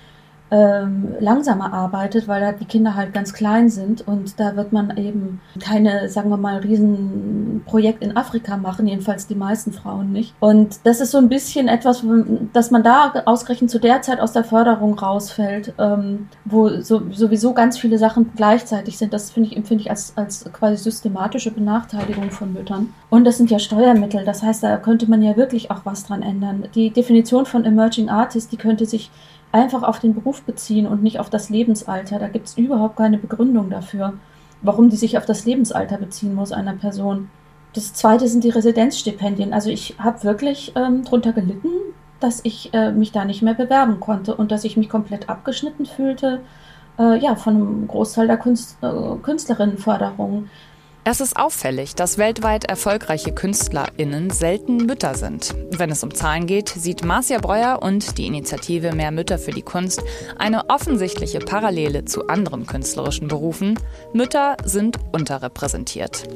ähm, 0.54 1.16
langsamer 1.18 1.72
arbeitet, 1.72 2.28
weil 2.28 2.40
da 2.40 2.52
die 2.52 2.64
Kinder 2.64 2.94
halt 2.94 3.12
ganz 3.12 3.32
klein 3.32 3.68
sind 3.68 4.06
und 4.06 4.38
da 4.38 4.54
wird 4.54 4.72
man 4.72 4.96
eben 4.96 5.40
keine, 5.58 6.08
sagen 6.08 6.30
wir 6.30 6.36
mal, 6.36 6.58
Riesenprojekt 6.58 8.00
in 8.04 8.16
Afrika 8.16 8.56
machen, 8.56 8.86
jedenfalls 8.86 9.26
die 9.26 9.34
meisten 9.34 9.72
Frauen 9.72 10.12
nicht. 10.12 10.32
Und 10.38 10.78
das 10.84 11.00
ist 11.00 11.10
so 11.10 11.18
ein 11.18 11.28
bisschen 11.28 11.66
etwas, 11.66 12.04
dass 12.52 12.70
man 12.70 12.84
da 12.84 13.14
ausgerechnet 13.24 13.68
zu 13.68 13.80
der 13.80 14.02
Zeit 14.02 14.20
aus 14.20 14.32
der 14.32 14.44
Förderung 14.44 14.96
rausfällt, 14.96 15.74
ähm, 15.78 16.28
wo 16.44 16.80
so, 16.80 17.02
sowieso 17.10 17.52
ganz 17.52 17.76
viele 17.76 17.98
Sachen 17.98 18.30
gleichzeitig 18.36 18.96
sind. 18.96 19.12
Das 19.12 19.32
finde 19.32 19.48
ich, 19.50 19.56
empfinde 19.56 19.82
ich 19.82 19.90
als, 19.90 20.12
als 20.16 20.44
quasi 20.52 20.76
systematische 20.76 21.50
Benachteiligung 21.50 22.30
von 22.30 22.52
Müttern. 22.52 22.94
Und 23.10 23.24
das 23.24 23.38
sind 23.38 23.50
ja 23.50 23.58
Steuermittel, 23.58 24.24
das 24.24 24.44
heißt, 24.44 24.62
da 24.62 24.76
könnte 24.76 25.10
man 25.10 25.20
ja 25.20 25.36
wirklich 25.36 25.72
auch 25.72 25.80
was 25.82 26.04
dran 26.04 26.22
ändern. 26.22 26.68
Die 26.76 26.90
Definition 26.90 27.44
von 27.44 27.64
Emerging 27.64 28.08
Artist, 28.08 28.52
die 28.52 28.56
könnte 28.56 28.86
sich 28.86 29.10
einfach 29.54 29.84
auf 29.84 30.00
den 30.00 30.14
Beruf 30.14 30.42
beziehen 30.42 30.86
und 30.86 31.02
nicht 31.02 31.20
auf 31.20 31.30
das 31.30 31.48
Lebensalter. 31.48 32.18
Da 32.18 32.28
gibt 32.28 32.48
es 32.48 32.58
überhaupt 32.58 32.96
keine 32.96 33.18
Begründung 33.18 33.70
dafür, 33.70 34.14
warum 34.62 34.90
die 34.90 34.96
sich 34.96 35.16
auf 35.16 35.24
das 35.24 35.46
Lebensalter 35.46 35.96
beziehen 35.96 36.34
muss 36.34 36.52
einer 36.52 36.74
Person. 36.74 37.30
Das 37.72 37.94
zweite 37.94 38.26
sind 38.28 38.44
die 38.44 38.50
Residenzstipendien. 38.50 39.52
Also 39.52 39.70
ich 39.70 39.94
habe 39.98 40.24
wirklich 40.24 40.72
ähm, 40.76 41.04
drunter 41.04 41.32
gelitten, 41.32 41.68
dass 42.18 42.40
ich 42.44 42.74
äh, 42.74 42.90
mich 42.92 43.12
da 43.12 43.24
nicht 43.24 43.42
mehr 43.42 43.54
bewerben 43.54 44.00
konnte 44.00 44.34
und 44.34 44.50
dass 44.50 44.64
ich 44.64 44.76
mich 44.76 44.88
komplett 44.88 45.28
abgeschnitten 45.28 45.86
fühlte 45.86 46.40
äh, 46.98 47.18
ja, 47.18 47.36
von 47.36 47.54
einem 47.54 47.88
Großteil 47.88 48.26
der 48.26 48.36
Kunst, 48.36 48.78
äh, 48.82 49.16
Künstlerinnenförderung. 49.22 50.48
Es 51.06 51.20
ist 51.20 51.36
auffällig, 51.36 51.94
dass 51.94 52.16
weltweit 52.16 52.64
erfolgreiche 52.64 53.34
KünstlerInnen 53.34 54.30
selten 54.30 54.78
Mütter 54.78 55.14
sind. 55.14 55.54
Wenn 55.70 55.90
es 55.90 56.02
um 56.02 56.14
Zahlen 56.14 56.46
geht, 56.46 56.70
sieht 56.70 57.04
Marcia 57.04 57.38
Breuer 57.40 57.82
und 57.82 58.16
die 58.16 58.26
Initiative 58.26 58.94
Mehr 58.94 59.10
Mütter 59.10 59.38
für 59.38 59.50
die 59.50 59.60
Kunst 59.60 60.02
eine 60.38 60.70
offensichtliche 60.70 61.40
Parallele 61.40 62.06
zu 62.06 62.28
anderen 62.28 62.66
künstlerischen 62.66 63.28
Berufen. 63.28 63.78
Mütter 64.14 64.56
sind 64.64 64.96
unterrepräsentiert. 65.12 66.26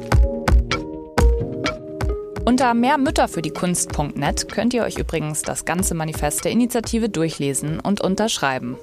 Unter 2.45 2.75
mehrmütterfürdiekunst.net 2.75 4.53
könnt 4.53 4.75
ihr 4.75 4.83
euch 4.83 4.99
übrigens 4.99 5.41
das 5.41 5.65
ganze 5.65 5.95
Manifest 5.95 6.45
der 6.45 6.53
Initiative 6.53 7.09
durchlesen 7.09 7.81
und 7.81 8.03
unterschreiben. 8.03 8.77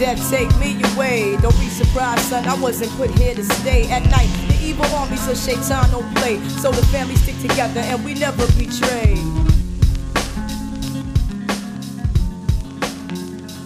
Death 0.00 0.30
take 0.30 0.48
me 0.58 0.80
away. 0.94 1.36
Don't 1.42 1.60
be 1.60 1.68
surprised, 1.68 2.22
son. 2.30 2.48
I 2.48 2.54
wasn't 2.58 2.90
put 2.96 3.10
here 3.18 3.34
to 3.34 3.44
stay 3.44 3.82
at 3.90 4.02
night. 4.06 4.30
The 4.48 4.56
evil 4.64 4.86
armies 4.96 5.28
of 5.28 5.36
Shaitan 5.36 5.90
don't 5.90 6.10
play. 6.14 6.40
So 6.62 6.70
the 6.70 6.82
family 6.86 7.16
stick 7.16 7.38
together 7.42 7.80
and 7.80 8.02
we 8.02 8.14
never 8.14 8.46
betray. 8.56 9.16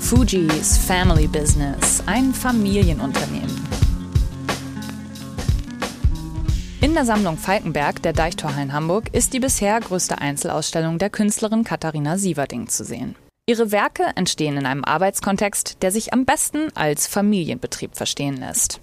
Fuji's 0.00 0.76
Family 0.76 1.28
Business, 1.28 2.02
ein 2.06 2.34
Familienunternehmen. 2.34 3.54
In 6.80 6.94
der 6.94 7.04
Sammlung 7.04 7.38
Falkenberg 7.38 8.02
der 8.02 8.12
Deichtorhallen 8.12 8.72
Hamburg 8.72 9.04
ist 9.12 9.34
die 9.34 9.40
bisher 9.40 9.78
größte 9.78 10.18
Einzelausstellung 10.18 10.98
der 10.98 11.10
Künstlerin 11.10 11.62
Katharina 11.62 12.18
Sieverding 12.18 12.66
zu 12.66 12.82
sehen. 12.82 13.14
Ihre 13.46 13.72
Werke 13.72 14.04
entstehen 14.16 14.56
in 14.56 14.64
einem 14.64 14.84
Arbeitskontext, 14.84 15.82
der 15.82 15.92
sich 15.92 16.14
am 16.14 16.24
besten 16.24 16.74
als 16.74 17.06
Familienbetrieb 17.06 17.94
verstehen 17.94 18.38
lässt. 18.38 18.80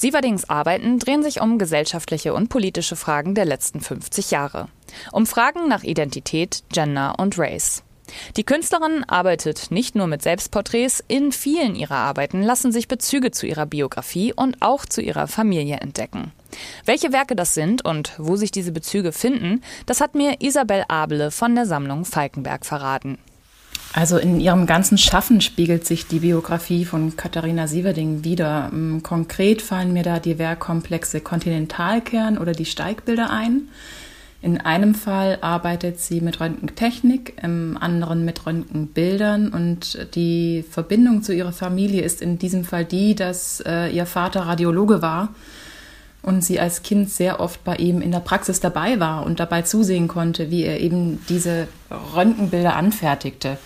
Sieverdings 0.00 0.48
Arbeiten 0.48 0.98
drehen 0.98 1.22
sich 1.22 1.42
um 1.42 1.58
gesellschaftliche 1.58 2.32
und 2.32 2.48
politische 2.48 2.96
Fragen 2.96 3.34
der 3.34 3.44
letzten 3.44 3.80
50 3.80 4.30
Jahre. 4.30 4.68
Um 5.12 5.26
Fragen 5.26 5.68
nach 5.68 5.82
Identität, 5.82 6.64
Gender 6.72 7.16
und 7.18 7.38
Race. 7.38 7.82
Die 8.36 8.44
Künstlerin 8.44 9.04
arbeitet 9.04 9.70
nicht 9.70 9.94
nur 9.94 10.06
mit 10.06 10.22
Selbstporträts, 10.22 11.04
in 11.06 11.30
vielen 11.30 11.74
ihrer 11.74 11.96
Arbeiten 11.96 12.42
lassen 12.42 12.72
sich 12.72 12.88
Bezüge 12.88 13.32
zu 13.32 13.46
ihrer 13.46 13.66
Biografie 13.66 14.32
und 14.32 14.62
auch 14.62 14.86
zu 14.86 15.02
ihrer 15.02 15.26
Familie 15.26 15.76
entdecken. 15.76 16.32
Welche 16.86 17.12
Werke 17.12 17.36
das 17.36 17.52
sind 17.52 17.84
und 17.84 18.14
wo 18.16 18.36
sich 18.36 18.50
diese 18.50 18.72
Bezüge 18.72 19.12
finden, 19.12 19.62
das 19.84 20.00
hat 20.00 20.14
mir 20.14 20.40
Isabel 20.40 20.84
Abele 20.88 21.30
von 21.30 21.54
der 21.54 21.66
Sammlung 21.66 22.06
Falkenberg 22.06 22.64
verraten. 22.64 23.18
Also 23.96 24.18
in 24.18 24.40
ihrem 24.40 24.66
ganzen 24.66 24.98
Schaffen 24.98 25.40
spiegelt 25.40 25.86
sich 25.86 26.08
die 26.08 26.18
Biografie 26.18 26.84
von 26.84 27.16
Katharina 27.16 27.68
Sieverding 27.68 28.24
wieder. 28.24 28.70
Ähm, 28.72 29.04
konkret 29.04 29.62
fallen 29.62 29.92
mir 29.92 30.02
da 30.02 30.18
die 30.18 30.36
Werkkomplexe 30.36 31.20
Kontinentalkern 31.20 32.36
oder 32.36 32.52
die 32.52 32.64
Steigbilder 32.64 33.30
ein. 33.30 33.68
In 34.42 34.60
einem 34.60 34.96
Fall 34.96 35.38
arbeitet 35.42 36.00
sie 36.00 36.20
mit 36.20 36.40
Röntgentechnik, 36.40 37.36
im 37.40 37.78
anderen 37.80 38.24
mit 38.24 38.44
Röntgenbildern 38.44 39.50
und 39.50 40.08
die 40.16 40.64
Verbindung 40.68 41.22
zu 41.22 41.32
ihrer 41.32 41.52
Familie 41.52 42.02
ist 42.02 42.20
in 42.20 42.36
diesem 42.36 42.64
Fall 42.64 42.84
die, 42.84 43.14
dass 43.14 43.62
äh, 43.64 43.90
ihr 43.90 44.06
Vater 44.06 44.40
Radiologe 44.40 45.02
war 45.02 45.28
und 46.20 46.42
sie 46.42 46.58
als 46.58 46.82
Kind 46.82 47.10
sehr 47.10 47.38
oft 47.38 47.62
bei 47.62 47.76
ihm 47.76 48.02
in 48.02 48.10
der 48.10 48.18
Praxis 48.18 48.58
dabei 48.58 48.98
war 48.98 49.24
und 49.24 49.38
dabei 49.38 49.62
zusehen 49.62 50.08
konnte, 50.08 50.50
wie 50.50 50.64
er 50.64 50.80
eben 50.80 51.24
diese 51.28 51.68
Röntgenbilder 52.14 52.74
anfertigte 52.74 53.56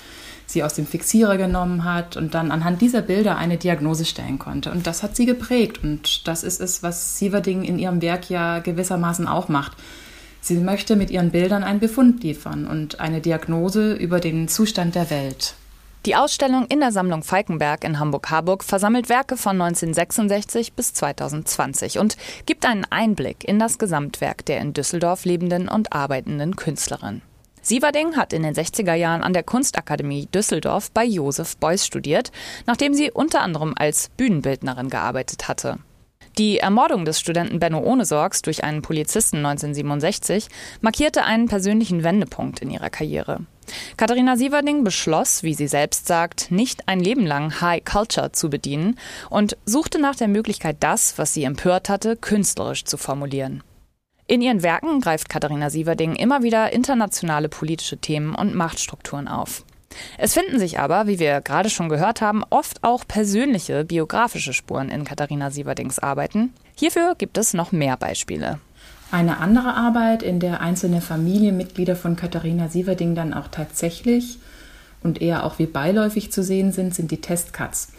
sie 0.51 0.63
aus 0.63 0.75
dem 0.75 0.87
Fixierer 0.87 1.37
genommen 1.37 1.85
hat 1.85 2.17
und 2.17 2.35
dann 2.35 2.51
anhand 2.51 2.81
dieser 2.81 3.03
Bilder 3.03 3.37
eine 3.37 3.59
Diagnose 3.59 4.05
stellen 4.05 4.39
konnte. 4.39 4.71
Und 4.71 4.87
das 4.87 5.03
hat 5.03 5.15
sie 5.15 5.27
geprägt 5.27 5.83
und 5.83 6.27
das 6.27 6.43
ist 6.43 6.61
es, 6.61 6.83
was 6.83 7.19
Sieverding 7.19 7.65
in 7.65 7.79
ihrem 7.79 8.03
Werk 8.03 8.31
ja 8.31 8.59
gewissermaßen 8.59 9.29
auch 9.29 9.49
macht. 9.49 9.77
Sie 10.41 10.57
möchte 10.57 10.97
mit 10.97 11.11
ihren 11.11 11.31
Bildern 11.31 11.63
einen 11.63 11.81
Befund 11.81 12.23
liefern 12.23 12.67
und 12.67 13.01
eine 13.01 13.21
Diagnose 13.21 13.93
über 13.93 14.21
den 14.21 14.49
Zustand 14.49 14.95
der 14.95 15.11
Welt. 15.11 15.55
Die 16.07 16.15
Ausstellung 16.15 16.67
in 16.69 16.81
der 16.81 16.93
Sammlung 16.93 17.23
Falkenberg 17.23 17.85
in 17.85 17.99
Hamburg-Harburg 17.99 18.65
versammelt 18.65 19.09
Werke 19.09 19.37
von 19.37 19.61
1966 19.61 20.73
bis 20.73 20.95
2020 20.95 21.99
und 21.99 22.17
gibt 22.47 22.65
einen 22.65 22.87
Einblick 22.89 23.45
in 23.45 23.59
das 23.59 23.79
Gesamtwerk 23.79 24.47
der 24.47 24.61
in 24.61 24.73
Düsseldorf 24.73 25.25
lebenden 25.25 25.69
und 25.69 25.93
arbeitenden 25.93 26.57
Künstlerin. 26.57 27.21
Sieverding 27.69 28.17
hat 28.17 28.33
in 28.33 28.45
den 28.45 28.55
60er 28.55 28.95
Jahren 28.95 29.23
an 29.23 29.35
der 29.35 29.43
Kunstakademie 29.43 30.27
Düsseldorf 30.35 30.91
bei 30.91 31.05
Josef 31.05 31.59
Beuys 31.59 31.85
studiert, 31.85 32.33
nachdem 32.65 32.95
sie 32.95 33.11
unter 33.11 33.43
anderem 33.43 33.75
als 33.77 34.09
Bühnenbildnerin 34.17 34.89
gearbeitet 34.89 35.49
hatte. 35.49 35.77
Die 36.39 36.61
Ermordung 36.61 37.05
des 37.05 37.21
Studenten 37.21 37.59
Benno 37.59 37.81
Ohnesorgs 37.81 38.41
durch 38.41 38.65
einen 38.65 38.81
Polizisten 38.81 39.45
1967 39.45 40.49
markierte 40.81 41.25
einen 41.25 41.49
persönlichen 41.49 42.05
Wendepunkt 42.05 42.61
in 42.61 42.71
ihrer 42.71 42.89
Karriere. 42.89 43.41
Katharina 43.99 44.39
Sieverding 44.39 44.83
beschloss, 44.83 45.43
wie 45.43 45.53
sie 45.53 45.69
selbst 45.69 46.07
sagt, 46.07 46.51
nicht 46.51 46.89
ein 46.89 47.01
Leben 47.01 47.27
lang 47.27 47.61
High 47.61 47.85
Culture 47.85 48.33
zu 48.33 48.49
bedienen 48.49 48.99
und 49.29 49.59
suchte 49.67 50.01
nach 50.01 50.17
der 50.17 50.29
Möglichkeit, 50.29 50.79
das, 50.81 51.19
was 51.19 51.35
sie 51.35 51.45
empört 51.45 51.91
hatte, 51.91 52.17
künstlerisch 52.17 52.85
zu 52.85 52.97
formulieren. 52.97 53.63
In 54.31 54.43
ihren 54.43 54.63
Werken 54.63 55.01
greift 55.01 55.31
Katharina 55.31 55.71
Sieverding 55.71 56.15
immer 56.15 56.43
wieder 56.43 56.71
internationale 56.75 57.49
politische 57.49 57.97
Themen 57.97 58.35
und 58.35 58.55
Machtstrukturen 58.55 59.27
auf. 59.27 59.65
Es 60.19 60.35
finden 60.35 60.59
sich 60.59 60.79
aber, 60.79 61.07
wie 61.07 61.19
wir 61.19 61.41
gerade 61.41 61.71
schon 61.71 61.89
gehört 61.89 62.21
haben, 62.21 62.45
oft 62.51 62.85
auch 62.85 63.09
persönliche 63.09 63.87
biografische 63.87 64.53
Spuren 64.53 64.91
in 64.91 65.05
Katharina 65.05 65.51
Sieverdings 65.51 65.99
Arbeiten. 65.99 66.53
Hierfür 66.77 67.15
gibt 67.17 67.39
es 67.39 67.55
noch 67.55 67.73
mehr 67.73 67.97
Beispiele. 67.97 68.61
Eine 69.11 69.39
andere 69.39 69.73
Arbeit, 69.73 70.23
in 70.23 70.41
der 70.41 70.61
einzelne 70.61 71.01
Familienmitglieder 71.01 71.97
von 71.97 72.15
Katharina 72.15 72.69
Sieverding 72.69 73.15
dann 73.15 73.33
auch 73.33 73.49
tatsächlich 73.49 74.37
und 75.03 75.23
eher 75.23 75.47
auch 75.47 75.59
wie 75.59 75.65
beiläufig 75.65 76.31
zu 76.33 76.43
sehen 76.43 76.73
sind, 76.73 76.95
sind 76.95 77.11
die 77.11 77.23
Testcuts. 77.23 77.93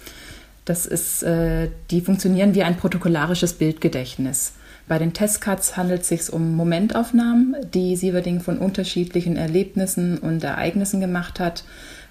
Das 0.66 0.86
ist, 0.86 1.24
äh, 1.24 1.72
die 1.90 2.02
funktionieren 2.02 2.54
wie 2.54 2.62
ein 2.62 2.78
protokollarisches 2.78 3.54
Bildgedächtnis. 3.54 4.54
Bei 4.90 4.98
den 4.98 5.14
Testcuts 5.14 5.78
handelt 5.78 6.02
es 6.02 6.08
sich 6.08 6.34
um 6.34 6.56
Momentaufnahmen, 6.56 7.56
die 7.76 7.96
Sieverding 7.96 8.42
von 8.42 8.58
unterschiedlichen 8.58 9.38
Erlebnissen 9.38 10.18
und 10.18 10.44
Ereignissen 10.44 11.00
gemacht 11.00 11.40
hat. 11.40 11.64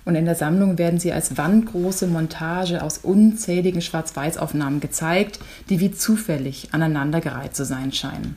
Und 0.04 0.14
in 0.14 0.26
der 0.26 0.36
Sammlung 0.36 0.78
werden 0.78 1.00
sie 1.00 1.12
als 1.12 1.36
wandgroße 1.36 2.06
Montage 2.06 2.80
aus 2.80 2.98
unzähligen 2.98 3.82
Schwarz-Weiß-Aufnahmen 3.82 4.78
gezeigt, 4.78 5.40
die 5.68 5.80
wie 5.80 5.90
zufällig 5.90 6.68
aneinandergereiht 6.70 7.56
zu 7.56 7.64
sein 7.64 7.90
scheinen. 7.90 8.36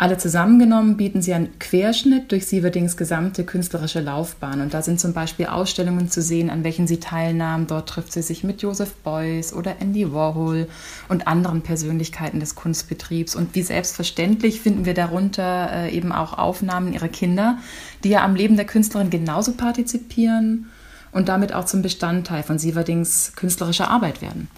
Alle 0.00 0.16
zusammengenommen 0.16 0.96
bieten 0.96 1.22
sie 1.22 1.34
einen 1.34 1.58
Querschnitt 1.58 2.30
durch 2.30 2.46
Sieverdings 2.46 2.96
gesamte 2.96 3.42
künstlerische 3.42 3.98
Laufbahn. 3.98 4.60
Und 4.60 4.72
da 4.72 4.80
sind 4.80 5.00
zum 5.00 5.12
Beispiel 5.12 5.46
Ausstellungen 5.46 6.08
zu 6.08 6.22
sehen, 6.22 6.50
an 6.50 6.62
welchen 6.62 6.86
sie 6.86 7.00
teilnahm. 7.00 7.66
Dort 7.66 7.88
trifft 7.88 8.12
sie 8.12 8.22
sich 8.22 8.44
mit 8.44 8.62
Joseph 8.62 8.94
Beuys 9.02 9.52
oder 9.52 9.80
Andy 9.80 10.12
Warhol 10.12 10.68
und 11.08 11.26
anderen 11.26 11.62
Persönlichkeiten 11.62 12.38
des 12.38 12.54
Kunstbetriebs. 12.54 13.34
Und 13.34 13.56
wie 13.56 13.62
selbstverständlich 13.62 14.60
finden 14.60 14.84
wir 14.84 14.94
darunter 14.94 15.68
äh, 15.72 15.90
eben 15.90 16.12
auch 16.12 16.38
Aufnahmen 16.38 16.92
ihrer 16.92 17.08
Kinder, 17.08 17.58
die 18.04 18.10
ja 18.10 18.24
am 18.24 18.36
Leben 18.36 18.54
der 18.54 18.66
Künstlerin 18.66 19.10
genauso 19.10 19.54
partizipieren 19.54 20.70
und 21.10 21.28
damit 21.28 21.52
auch 21.52 21.64
zum 21.64 21.82
Bestandteil 21.82 22.44
von 22.44 22.60
Sieverdings 22.60 23.32
künstlerischer 23.34 23.90
Arbeit 23.90 24.22
werden. 24.22 24.48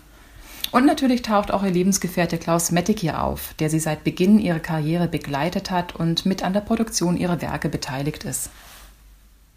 Und 0.73 0.87
natürlich 0.87 1.23
taucht 1.23 1.53
auch 1.53 1.65
ihr 1.65 1.71
Lebensgefährte 1.71 2.39
Klaus 2.39 2.71
Mettig 2.71 3.01
hier 3.01 3.23
auf, 3.23 3.55
der 3.59 3.71
sie 3.71 3.81
seit 3.81 4.05
Beginn 4.05 4.39
ihrer 4.39 4.61
Karriere 4.61 5.09
begleitet 5.09 5.71
hat 5.71 5.97
und 5.97 6.27
mit 6.27 6.45
an 6.45 6.53
der 6.53 6.61
Produktion 6.61 7.17
ihrer 7.17 7.43
Werke 7.43 7.69
beteiligt 7.69 8.25
ist. 8.25 8.51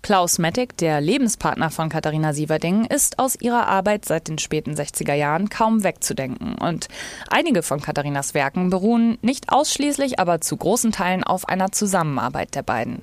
Klaus 0.02 0.38
Mettig, 0.38 0.76
der 0.80 1.00
Lebenspartner 1.00 1.70
von 1.70 1.88
Katharina 1.88 2.34
Sieverding, 2.34 2.84
ist 2.86 3.20
aus 3.20 3.40
ihrer 3.40 3.68
Arbeit 3.68 4.04
seit 4.04 4.28
den 4.28 4.38
späten 4.38 4.74
60er 4.74 5.14
Jahren 5.14 5.50
kaum 5.50 5.84
wegzudenken. 5.84 6.56
Und 6.56 6.90
einige 7.30 7.64
von 7.64 7.80
Katharinas 7.80 8.34
Werken 8.34 8.70
beruhen 8.70 9.18
nicht 9.22 9.50
ausschließlich, 9.50 10.20
aber 10.20 10.42
zu 10.42 10.58
großen 10.58 10.92
Teilen 10.92 11.24
auf 11.24 11.48
einer 11.48 11.72
Zusammenarbeit 11.72 12.54
der 12.54 12.64
beiden. 12.64 13.02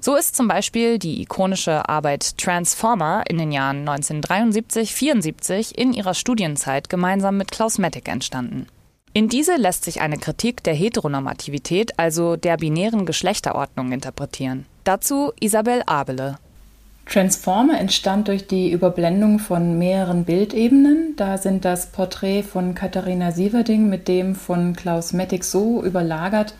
So 0.00 0.16
ist 0.16 0.36
zum 0.36 0.48
Beispiel 0.48 0.98
die 0.98 1.20
ikonische 1.22 1.88
Arbeit 1.88 2.38
Transformer 2.38 3.24
in 3.28 3.38
den 3.38 3.52
Jahren 3.52 3.88
1973-74 3.88 5.74
in 5.76 5.92
ihrer 5.92 6.14
Studienzeit 6.14 6.88
gemeinsam 6.88 7.36
mit 7.36 7.50
Klaus 7.50 7.78
Mettig 7.78 8.08
entstanden. 8.08 8.66
In 9.12 9.28
diese 9.28 9.56
lässt 9.56 9.84
sich 9.84 10.00
eine 10.00 10.18
Kritik 10.18 10.62
der 10.62 10.74
Heteronormativität, 10.74 11.98
also 11.98 12.36
der 12.36 12.56
binären 12.56 13.06
Geschlechterordnung, 13.06 13.90
interpretieren. 13.90 14.66
Dazu 14.84 15.32
Isabel 15.40 15.82
Abele. 15.86 16.38
Transformer 17.06 17.80
entstand 17.80 18.28
durch 18.28 18.46
die 18.46 18.70
Überblendung 18.70 19.40
von 19.40 19.78
mehreren 19.78 20.24
Bildebenen. 20.24 21.14
Da 21.16 21.38
sind 21.38 21.64
das 21.64 21.88
Porträt 21.90 22.44
von 22.44 22.76
Katharina 22.76 23.32
Sieverding 23.32 23.88
mit 23.88 24.06
dem 24.06 24.36
von 24.36 24.76
Klaus 24.76 25.12
Mettig 25.12 25.42
so 25.42 25.82
überlagert, 25.82 26.54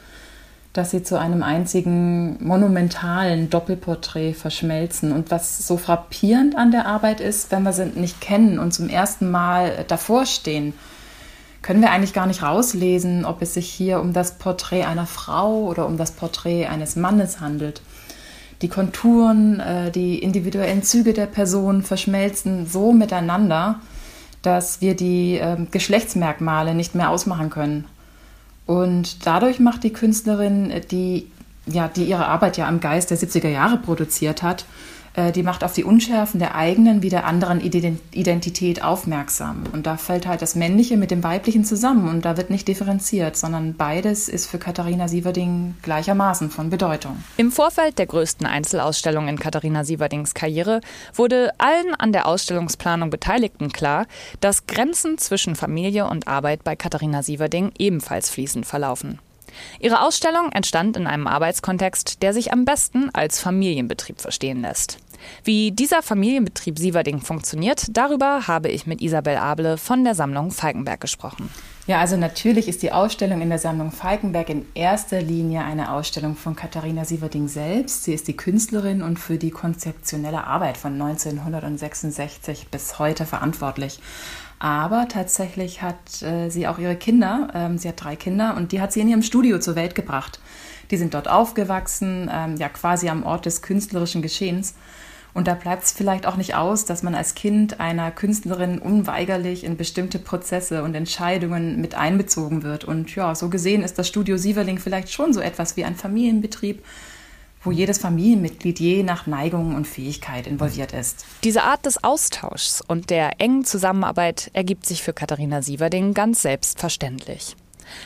dass 0.73 0.93
sie 0.93 1.03
zu 1.03 1.19
einem 1.19 1.43
einzigen 1.43 2.37
monumentalen 2.45 3.51
Doppelporträt 3.51 4.35
verschmelzen. 4.35 5.13
Und 5.13 5.31
was 5.31 5.67
so 5.67 5.77
frappierend 5.77 6.57
an 6.57 6.71
der 6.71 6.87
Arbeit 6.87 7.21
ist, 7.21 7.51
wenn 7.51 7.65
wir 7.65 7.73
sie 7.73 7.87
nicht 7.87 8.21
kennen 8.21 8.59
und 8.59 8.73
zum 8.73 8.89
ersten 8.89 9.31
Mal 9.31 9.85
davor 9.89 10.27
stehen, 10.27 10.75
können 11.63 11.83
wir 11.83 11.91
eigentlich 11.91 12.15
gar 12.15 12.27
nicht 12.27 12.43
rauslesen, 12.43 13.25
ob 13.25 13.43
es 13.43 13.55
sich 13.55 13.69
hier 13.69 14.01
um 14.01 14.13
das 14.13 14.39
Porträt 14.39 14.85
einer 14.85 15.07
Frau 15.07 15.65
oder 15.65 15.87
um 15.87 15.97
das 15.97 16.13
Porträt 16.13 16.67
eines 16.67 16.97
Mannes 16.97 17.41
handelt. 17.41 17.83
Die 18.63 18.69
Konturen, 18.69 19.61
äh, 19.61 19.91
die 19.91 20.19
individuellen 20.19 20.83
Züge 20.83 21.13
der 21.13 21.27
Person 21.27 21.83
verschmelzen 21.83 22.67
so 22.67 22.93
miteinander, 22.93 23.81
dass 24.43 24.81
wir 24.81 24.95
die 24.95 25.37
ähm, 25.37 25.69
Geschlechtsmerkmale 25.71 26.75
nicht 26.75 26.95
mehr 26.95 27.11
ausmachen 27.11 27.51
können. 27.51 27.87
Und 28.71 29.27
dadurch 29.27 29.59
macht 29.59 29.83
die 29.83 29.93
Künstlerin, 29.93 30.73
die, 30.93 31.27
ja, 31.67 31.89
die 31.89 32.05
ihre 32.05 32.27
Arbeit 32.27 32.57
ja 32.57 32.69
am 32.69 32.79
Geist 32.79 33.11
der 33.11 33.19
70er 33.19 33.49
Jahre 33.49 33.79
produziert 33.79 34.45
hat, 34.45 34.65
die 35.35 35.43
macht 35.43 35.65
auf 35.65 35.73
die 35.73 35.85
Unschärfen 35.85 36.39
der 36.39 36.55
eigenen 36.55 37.03
wie 37.03 37.09
der 37.09 37.27
anderen 37.27 37.61
Identität 37.61 38.83
aufmerksam. 38.83 39.65
Und 39.73 39.87
da 39.87 39.97
fällt 39.97 40.27
halt 40.27 40.41
das 40.41 40.55
Männliche 40.55 40.97
mit 40.97 41.11
dem 41.11 41.25
Weiblichen 41.25 41.65
zusammen 41.65 42.09
und 42.09 42.25
da 42.25 42.37
wird 42.37 42.51
nicht 42.51 42.69
differenziert, 42.69 43.37
sondern 43.37 43.75
beides 43.75 44.29
ist 44.29 44.47
für 44.47 44.59
Katharina 44.59 45.09
Sieverding 45.09 45.75
gleichermaßen 45.83 46.51
von 46.51 46.71
Bedeutung. 46.71 47.17
Im 47.37 47.51
Vorfeld 47.51 47.99
der 47.99 48.07
größten 48.07 48.47
Einzelausstellung 48.47 49.29
in 49.29 49.39
Katharina 49.39 49.85
Sieverdings 49.85 50.35
Karriere 50.35 50.81
wurde 51.15 51.51
allen 51.59 51.95
an 51.99 52.13
der 52.13 52.27
Ausstellungsplanung 52.27 53.11
Beteiligten 53.11 53.73
klar, 53.73 54.07
dass 54.41 54.67
Grenzen 54.67 55.19
zwischen 55.19 55.57
Familie 55.57 56.07
und 56.07 56.29
Arbeit 56.29 56.65
bei 56.65 56.77
Katharina 56.77 57.23
Sieverding 57.23 57.73
ebenfalls 57.79 58.31
fließend 58.31 58.65
verlaufen. 58.67 59.19
Ihre 59.79 60.03
Ausstellung 60.03 60.53
entstand 60.53 60.97
in 60.97 61.07
einem 61.07 61.27
Arbeitskontext, 61.27 62.23
der 62.23 62.33
sich 62.33 62.53
am 62.53 62.65
besten 62.65 63.11
als 63.13 63.41
Familienbetrieb 63.41 64.21
verstehen 64.21 64.63
lässt. 64.63 64.99
Wie 65.45 65.73
dieser 65.73 66.03
Familienbetrieb 66.03 66.79
Sieverding 66.79 67.21
funktioniert, 67.21 67.87
darüber 67.91 68.47
habe 68.47 68.69
ich 68.69 68.87
mit 68.87 69.01
Isabel 69.03 69.37
Able 69.37 69.77
von 69.77 70.05
der 70.05 70.15
Sammlung 70.15 70.51
Falkenberg 70.51 71.01
gesprochen. 71.01 71.51
Ja, 71.87 71.99
also 71.99 72.17
natürlich 72.17 72.69
ist 72.69 72.83
die 72.83 72.93
Ausstellung 72.93 73.41
in 73.41 73.49
der 73.49 73.59
Sammlung 73.59 73.91
Falkenberg 73.91 74.49
in 74.49 74.67
erster 74.75 75.21
Linie 75.21 75.65
eine 75.65 75.93
Ausstellung 75.93 76.37
von 76.37 76.55
Katharina 76.55 77.05
Sieverding 77.05 77.49
selbst. 77.49 78.05
Sie 78.05 78.15
ist 78.15 78.29
die 78.29 78.37
Künstlerin 78.37 79.03
und 79.03 79.19
für 79.19 79.39
die 79.39 79.51
konzeptionelle 79.51 80.45
Arbeit 80.45 80.77
von 80.77 80.93
1966 80.93 82.69
bis 82.69 82.99
heute 82.99 83.27
verantwortlich. 83.27 83.99
Aber 84.61 85.09
tatsächlich 85.09 85.81
hat 85.81 86.23
äh, 86.23 86.51
sie 86.51 86.69
auch 86.69 86.79
ihre 86.79 86.95
Kinder, 86.95 87.49
ähm, 87.55 87.79
sie 87.79 87.89
hat 87.89 88.05
drei 88.05 88.15
Kinder 88.15 88.57
und 88.59 88.73
die 88.73 88.81
hat 88.83 88.93
sie 88.93 89.01
in 89.01 89.09
ihrem 89.09 89.23
Studio 89.23 89.59
zur 89.59 89.75
Welt 89.75 89.95
gebracht. 89.95 90.39
Die 90.91 90.99
sind 90.99 91.15
dort 91.15 91.29
aufgewachsen, 91.29 92.31
ähm, 92.33 92.57
ja 92.57 92.69
quasi 92.69 93.09
am 93.09 93.25
Ort 93.25 93.47
des 93.47 93.63
künstlerischen 93.63 94.21
Geschehens. 94.21 94.75
Und 95.33 95.49
da 95.49 95.55
bleibt 95.55 95.85
es 95.85 95.93
vielleicht 95.93 96.27
auch 96.27 96.37
nicht 96.37 96.57
aus, 96.57 96.85
dass 96.85 97.03
man 97.03 97.15
als 97.15 97.35
Kind 97.35 97.81
einer 97.81 98.11
Künstlerin 98.11 98.81
unweigerlich 98.81 99.65
in 99.65 99.79
bestimmte 99.79 100.19
Prozesse 100.19 100.83
und 100.83 100.95
Entscheidungen 100.95 101.81
mit 101.81 101.95
einbezogen 101.95 102.63
wird. 102.63 102.85
Und 102.85 103.15
ja, 103.15 103.35
so 103.35 103.49
gesehen 103.49 103.83
ist 103.83 103.99
das 103.99 104.09
Studio 104.09 104.37
Sieverling 104.37 104.79
vielleicht 104.79 105.11
schon 105.11 105.33
so 105.33 105.41
etwas 105.41 105.79
wie 105.79 105.85
ein 105.85 105.97
Familienbetrieb, 105.97 106.85
wo 107.63 107.71
jedes 107.71 107.99
Familienmitglied 107.99 108.81
je 108.81 109.03
nach 109.03 109.27
Neigung 109.27 109.75
und 109.75 109.87
Fähigkeit 109.87 110.47
involviert 110.47 110.93
ist. 110.93 111.25
Diese 111.45 111.63
Art 111.63 111.85
des 111.87 112.03
Austauschs 112.03 112.83
und 112.87 113.11
der 113.11 113.41
engen 113.41 113.65
Zusammenarbeit 113.65 114.51
ergibt 114.53 114.87
sich 114.87 115.03
für 115.03 115.13
Katharina 115.13 115.63
Sieverding 115.63 116.15
ganz 116.15 116.43
selbstverständlich. 116.43 117.57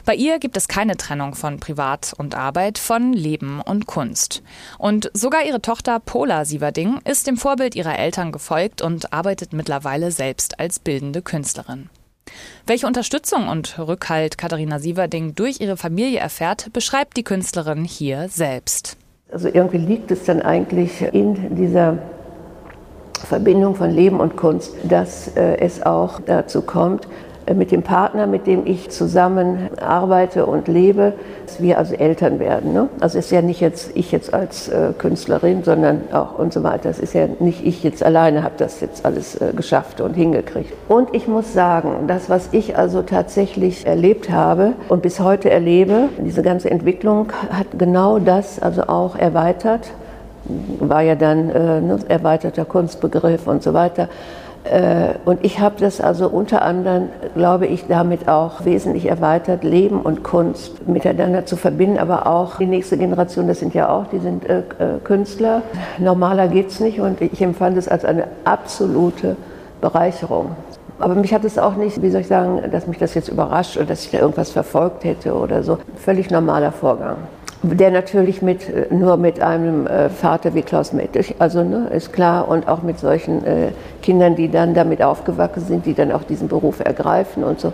Bei 0.05 0.15
ihr 0.15 0.39
gibt 0.39 0.57
es 0.57 0.69
keine 0.69 0.97
Trennung 0.97 1.35
von 1.35 1.61
Privat 1.61 2.15
und 2.17 2.35
Arbeit, 2.35 2.79
von 2.79 3.13
Leben 3.13 3.61
und 3.61 3.87
Kunst. 3.87 4.43
Und 4.79 5.11
sogar 5.13 5.45
ihre 5.45 5.61
Tochter 5.61 6.01
Pola 6.01 6.45
Sieverding 6.45 7.01
ist 7.05 7.27
dem 7.27 7.37
Vorbild 7.37 7.75
ihrer 7.75 7.99
Eltern 7.99 8.33
gefolgt 8.33 8.83
und 8.83 9.13
arbeitet 9.13 9.53
mittlerweile 9.53 10.11
selbst 10.11 10.59
als 10.59 10.79
bildende 10.79 11.23
Künstlerin. 11.23 11.91
Welche 12.67 12.87
Unterstützung 12.87 13.49
und 13.49 13.79
Rückhalt 13.79 14.39
Katharina 14.39 14.79
Sieverding 14.79 15.35
durch 15.35 15.61
ihre 15.61 15.77
Familie 15.77 16.19
erfährt, 16.19 16.73
beschreibt 16.73 17.17
die 17.17 17.25
Künstlerin 17.25 17.85
hier 17.85 18.29
selbst. 18.29 18.97
Also 19.31 19.49
irgendwie 19.49 19.79
liegt 19.79 20.11
es 20.11 20.25
dann 20.25 20.43
eigentlich 20.43 21.03
in 21.13 21.57
dieser 21.57 21.99
Verbindung 23.25 23.75
von 23.75 23.91
Leben 23.91 24.21
und 24.21 24.37
Kunst, 24.37 24.75
dass 24.85 25.29
äh, 25.29 25.57
es 25.59 25.83
auch 25.83 26.21
dazu 26.21 26.63
kommt, 26.63 27.09
mit 27.53 27.71
dem 27.71 27.83
Partner, 27.83 28.27
mit 28.27 28.47
dem 28.47 28.67
ich 28.67 28.91
zusammen 28.91 29.69
arbeite 29.81 30.47
und 30.47 30.69
lebe, 30.69 31.13
dass 31.45 31.61
wir 31.61 31.79
also 31.79 31.95
Eltern 31.95 32.39
werden. 32.39 32.73
Ne? 32.73 32.89
Also 33.01 33.19
ist 33.19 33.31
ja 33.31 33.43
nicht 33.43 33.61
jetzt 33.61 33.91
ich 33.95 34.13
jetzt 34.13 34.33
als 34.33 34.69
äh, 34.69 34.93
Künstlerin, 34.97 35.63
sondern 35.63 36.03
auch 36.13 36.39
und 36.39 36.53
so 36.53 36.63
weiter. 36.63 36.89
Es 36.89 36.99
ist 36.99 37.13
ja 37.13 37.27
nicht 37.41 37.67
ich 37.67 37.83
jetzt 37.83 38.03
alleine 38.03 38.43
habe 38.43 38.55
das 38.57 38.81
jetzt 38.81 39.05
alles 39.05 39.41
äh, 39.41 39.53
geschafft 39.55 40.01
und 40.01 40.15
hingekriegt. 40.15 40.73
Und 40.89 41.15
ich 41.15 41.29
muss 41.29 41.53
sagen, 41.53 42.07
das, 42.07 42.31
was 42.31 42.49
ich 42.53 42.79
also 42.79 43.03
tatsächlich 43.03 43.87
erlebt 43.87 44.31
habe 44.31 44.73
und 44.89 45.03
bis 45.03 45.21
heute 45.21 45.51
erlebe, 45.51 46.09
diese 46.19 46.43
ganze 46.43 46.71
Entwicklung 46.71 47.33
hat 47.51 47.67
genau 47.79 48.19
das 48.19 48.61
also 48.61 48.85
auch 48.85 49.17
erweitert. 49.17 49.91
War 50.79 51.03
ja 51.03 51.15
dann 51.15 51.51
äh, 51.51 51.81
ne, 51.81 51.99
erweiterter 52.09 52.65
Kunstbegriff 52.65 53.47
und 53.47 53.63
so 53.63 53.73
weiter. 53.73 54.09
Äh, 54.65 55.15
und 55.27 55.45
ich 55.45 55.61
habe 55.61 55.77
das 55.79 56.01
also 56.01 56.29
unter 56.29 56.63
anderem, 56.63 57.11
glaube 57.35 57.67
ich, 57.67 57.87
damit 57.87 58.29
auch 58.29 58.65
wesentlich 58.65 59.07
erweitert, 59.07 59.63
Leben 59.63 60.01
und 60.01 60.23
Kunst 60.23 60.89
miteinander 60.89 61.45
zu 61.45 61.57
verbinden, 61.57 61.99
aber 61.99 62.27
auch 62.27 62.57
die 62.57 62.67
nächste 62.67 62.97
Generation, 62.97 63.47
das 63.47 63.61
sind 63.61 63.75
ja 63.75 63.91
auch, 63.91 64.07
die 64.07 64.19
sind 64.19 64.49
äh, 64.49 64.61
äh 64.61 64.99
Künstler. 65.05 65.63
Normaler 65.99 66.49
geht 66.49 66.69
es 66.69 66.81
nicht 66.81 66.99
und 66.99 67.21
ich 67.21 67.43
empfand 67.43 67.77
es 67.77 67.89
als 67.89 68.05
eine 68.05 68.25
absolute 68.45 69.37
Bereicherung. 69.83 70.53
Aber 70.99 71.15
mich 71.15 71.35
hat 71.35 71.45
es 71.45 71.59
auch 71.59 71.75
nicht, 71.75 72.01
wie 72.01 72.11
soll 72.11 72.23
ich 72.23 72.29
sagen, 72.29 72.63
dass 72.71 72.87
mich 72.87 72.99
das 72.99 73.15
jetzt 73.15 73.29
überrascht 73.29 73.77
oder 73.77 73.87
dass 73.87 74.05
ich 74.05 74.13
da 74.13 74.19
irgendwas 74.19 74.51
verfolgt 74.51 75.05
hätte 75.05 75.35
oder 75.35 75.63
so. 75.63 75.79
Völlig 75.97 76.31
normaler 76.31 76.73
Vorgang 76.73 77.17
der 77.65 77.91
natürlich 77.91 78.43
mit, 78.43 78.69
äh, 78.69 78.87
nur 78.91 79.17
mit 79.17 79.41
einem 79.41 79.87
äh, 79.87 80.09
Vater 80.11 80.55
wie 80.55 80.63
Klaus 80.63 80.93
Mettich, 80.93 81.35
also 81.39 81.65
ne, 81.65 81.89
ist 81.95 82.13
klar, 82.13 82.49
und 82.49 82.69
auch 82.69 82.83
mit 82.83 82.99
solchen 82.99 83.45
äh, 83.45 83.69
Kindern, 84.03 84.37
die 84.37 84.51
dann 84.51 84.75
damit 84.75 85.03
aufgewachsen 85.03 85.65
sind, 85.67 85.87
die 85.87 85.95
dann 85.95 86.13
auch 86.13 86.25
diesen 86.25 86.49
Beruf 86.49 86.81
ergreifen 86.81 87.45
und 87.45 87.61
so. 87.61 87.73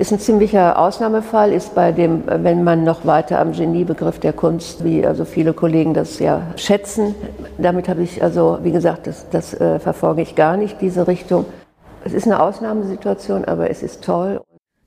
Ist 0.00 0.10
ein 0.10 0.18
ziemlicher 0.18 0.80
Ausnahmefall, 0.80 1.52
ist 1.52 1.76
bei 1.76 1.92
dem, 1.92 2.24
wenn 2.26 2.64
man 2.64 2.82
noch 2.82 3.06
weiter 3.06 3.38
am 3.38 3.52
Geniebegriff 3.52 4.18
der 4.18 4.32
Kunst, 4.32 4.82
wie 4.82 5.06
also 5.06 5.24
viele 5.24 5.52
Kollegen 5.52 5.94
das 5.94 6.18
ja 6.18 6.42
schätzen, 6.56 7.14
damit 7.56 7.88
habe 7.88 8.02
ich 8.02 8.20
also, 8.20 8.58
wie 8.64 8.72
gesagt, 8.72 9.06
das, 9.06 9.30
das 9.30 9.56
verfolge 9.78 10.22
ich 10.22 10.34
gar 10.34 10.56
nicht, 10.56 10.80
diese 10.80 11.06
Richtung. 11.06 11.44
Es 12.04 12.14
ist 12.14 12.26
eine 12.26 12.42
Ausnahmesituation, 12.42 13.44
aber 13.44 13.70
es 13.70 13.84
ist 13.84 14.02
toll. 14.02 14.40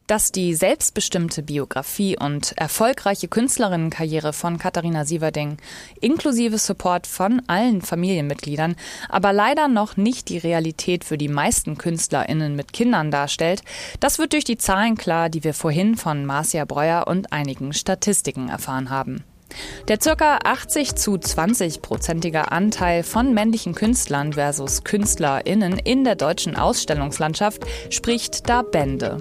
Dass 0.09 0.31
die 0.31 0.55
selbstbestimmte 0.55 1.43
Biografie 1.43 2.17
und 2.17 2.57
erfolgreiche 2.57 3.27
Künstlerinnenkarriere 3.27 4.33
von 4.33 4.57
Katharina 4.57 5.05
Sieverding 5.05 5.57
inklusive 6.01 6.57
Support 6.57 7.05
von 7.05 7.43
allen 7.45 7.83
Familienmitgliedern 7.83 8.75
aber 9.07 9.33
leider 9.33 9.67
noch 9.67 9.97
nicht 9.97 10.29
die 10.29 10.39
Realität 10.39 11.03
für 11.03 11.19
die 11.19 11.27
meisten 11.27 11.77
KünstlerInnen 11.77 12.55
mit 12.55 12.73
Kindern 12.73 13.11
darstellt, 13.11 13.61
das 13.99 14.17
wird 14.17 14.33
durch 14.33 14.45
die 14.45 14.57
Zahlen 14.57 14.97
klar, 14.97 15.29
die 15.29 15.43
wir 15.43 15.53
vorhin 15.53 15.95
von 15.95 16.25
Marcia 16.25 16.65
Breuer 16.65 17.05
und 17.05 17.31
einigen 17.31 17.71
Statistiken 17.71 18.49
erfahren 18.49 18.89
haben. 18.89 19.23
Der 19.87 19.97
ca. 19.97 20.39
80 20.43 20.95
zu 20.95 21.17
20 21.17 21.81
prozentiger 21.81 22.51
Anteil 22.51 23.03
von 23.03 23.33
männlichen 23.33 23.73
Künstlern 23.73 24.33
versus 24.33 24.83
KünstlerInnen 24.83 25.79
in 25.79 26.03
der 26.03 26.15
deutschen 26.15 26.55
Ausstellungslandschaft 26.55 27.65
spricht 27.89 28.49
da 28.49 28.61
Bände. 28.61 29.17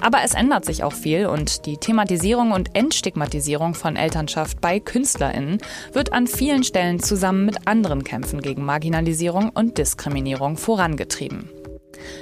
Aber 0.00 0.18
es 0.24 0.34
ändert 0.34 0.64
sich 0.64 0.84
auch 0.84 0.92
viel 0.92 1.26
und 1.26 1.66
die 1.66 1.78
Thematisierung 1.78 2.52
und 2.52 2.74
Entstigmatisierung 2.74 3.74
von 3.74 3.96
Elternschaft 3.96 4.60
bei 4.60 4.80
KünstlerInnen 4.80 5.58
wird 5.92 6.12
an 6.12 6.26
vielen 6.26 6.64
Stellen 6.64 7.00
zusammen 7.00 7.46
mit 7.46 7.66
anderen 7.66 8.04
Kämpfen 8.04 8.40
gegen 8.40 8.64
Marginalisierung 8.64 9.50
und 9.50 9.78
Diskriminierung 9.78 10.56
vorangetrieben. 10.56 11.50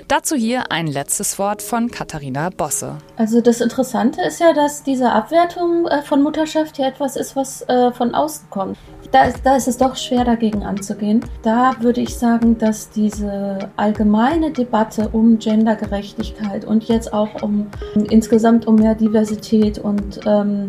Dazu 0.08 0.36
hier 0.36 0.70
ein 0.70 0.86
letztes 0.86 1.38
Wort 1.38 1.62
von 1.62 1.90
Katharina 1.90 2.50
Bosse. 2.50 2.98
Also 3.16 3.40
das 3.40 3.60
Interessante 3.60 4.22
ist 4.22 4.40
ja, 4.40 4.52
dass 4.52 4.82
diese 4.82 5.10
Abwertung 5.10 5.86
äh, 5.86 6.02
von 6.02 6.22
Mutterschaft 6.22 6.78
ja 6.78 6.88
etwas 6.88 7.16
ist, 7.16 7.36
was 7.36 7.62
äh, 7.68 7.92
von 7.92 8.14
außen 8.14 8.50
kommt. 8.50 8.78
Da 9.12 9.24
ist, 9.24 9.40
da 9.44 9.56
ist 9.56 9.68
es 9.68 9.76
doch 9.76 9.96
schwer 9.96 10.24
dagegen 10.24 10.64
anzugehen. 10.64 11.24
Da 11.42 11.76
würde 11.80 12.00
ich 12.00 12.16
sagen, 12.16 12.58
dass 12.58 12.90
diese 12.90 13.70
allgemeine 13.76 14.50
Debatte 14.50 15.08
um 15.10 15.38
Gendergerechtigkeit 15.38 16.64
und 16.64 16.84
jetzt 16.84 17.12
auch 17.12 17.42
um 17.42 17.68
insgesamt 18.10 18.66
um 18.66 18.76
mehr 18.76 18.94
Diversität 18.94 19.78
und 19.78 20.20
ähm, 20.26 20.66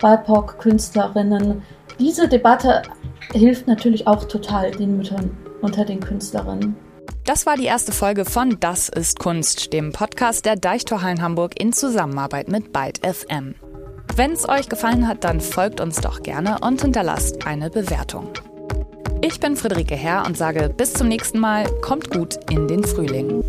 BIPOC-Künstlerinnen, 0.00 1.62
diese 1.98 2.28
Debatte 2.28 2.82
hilft 3.32 3.66
natürlich 3.66 4.06
auch 4.06 4.24
total 4.24 4.70
den 4.70 4.96
Müttern 4.96 5.36
unter 5.60 5.84
den 5.84 6.00
Künstlerinnen. 6.00 6.76
Das 7.28 7.44
war 7.44 7.58
die 7.58 7.66
erste 7.66 7.92
Folge 7.92 8.24
von 8.24 8.58
Das 8.58 8.88
ist 8.88 9.18
Kunst, 9.18 9.74
dem 9.74 9.92
Podcast 9.92 10.46
der 10.46 10.56
Deichtorhallen 10.56 11.20
Hamburg 11.20 11.60
in 11.60 11.74
Zusammenarbeit 11.74 12.48
mit 12.48 12.72
Byte 12.72 13.00
FM. 13.04 13.54
Wenn 14.16 14.32
es 14.32 14.48
euch 14.48 14.70
gefallen 14.70 15.06
hat, 15.06 15.24
dann 15.24 15.42
folgt 15.42 15.82
uns 15.82 16.00
doch 16.00 16.22
gerne 16.22 16.56
und 16.62 16.80
hinterlasst 16.80 17.46
eine 17.46 17.68
Bewertung. 17.68 18.30
Ich 19.20 19.40
bin 19.40 19.56
Friederike 19.56 19.94
Herr 19.94 20.24
und 20.24 20.38
sage 20.38 20.72
bis 20.74 20.94
zum 20.94 21.08
nächsten 21.08 21.38
Mal, 21.38 21.66
kommt 21.82 22.10
gut 22.10 22.38
in 22.50 22.66
den 22.66 22.82
Frühling. 22.82 23.44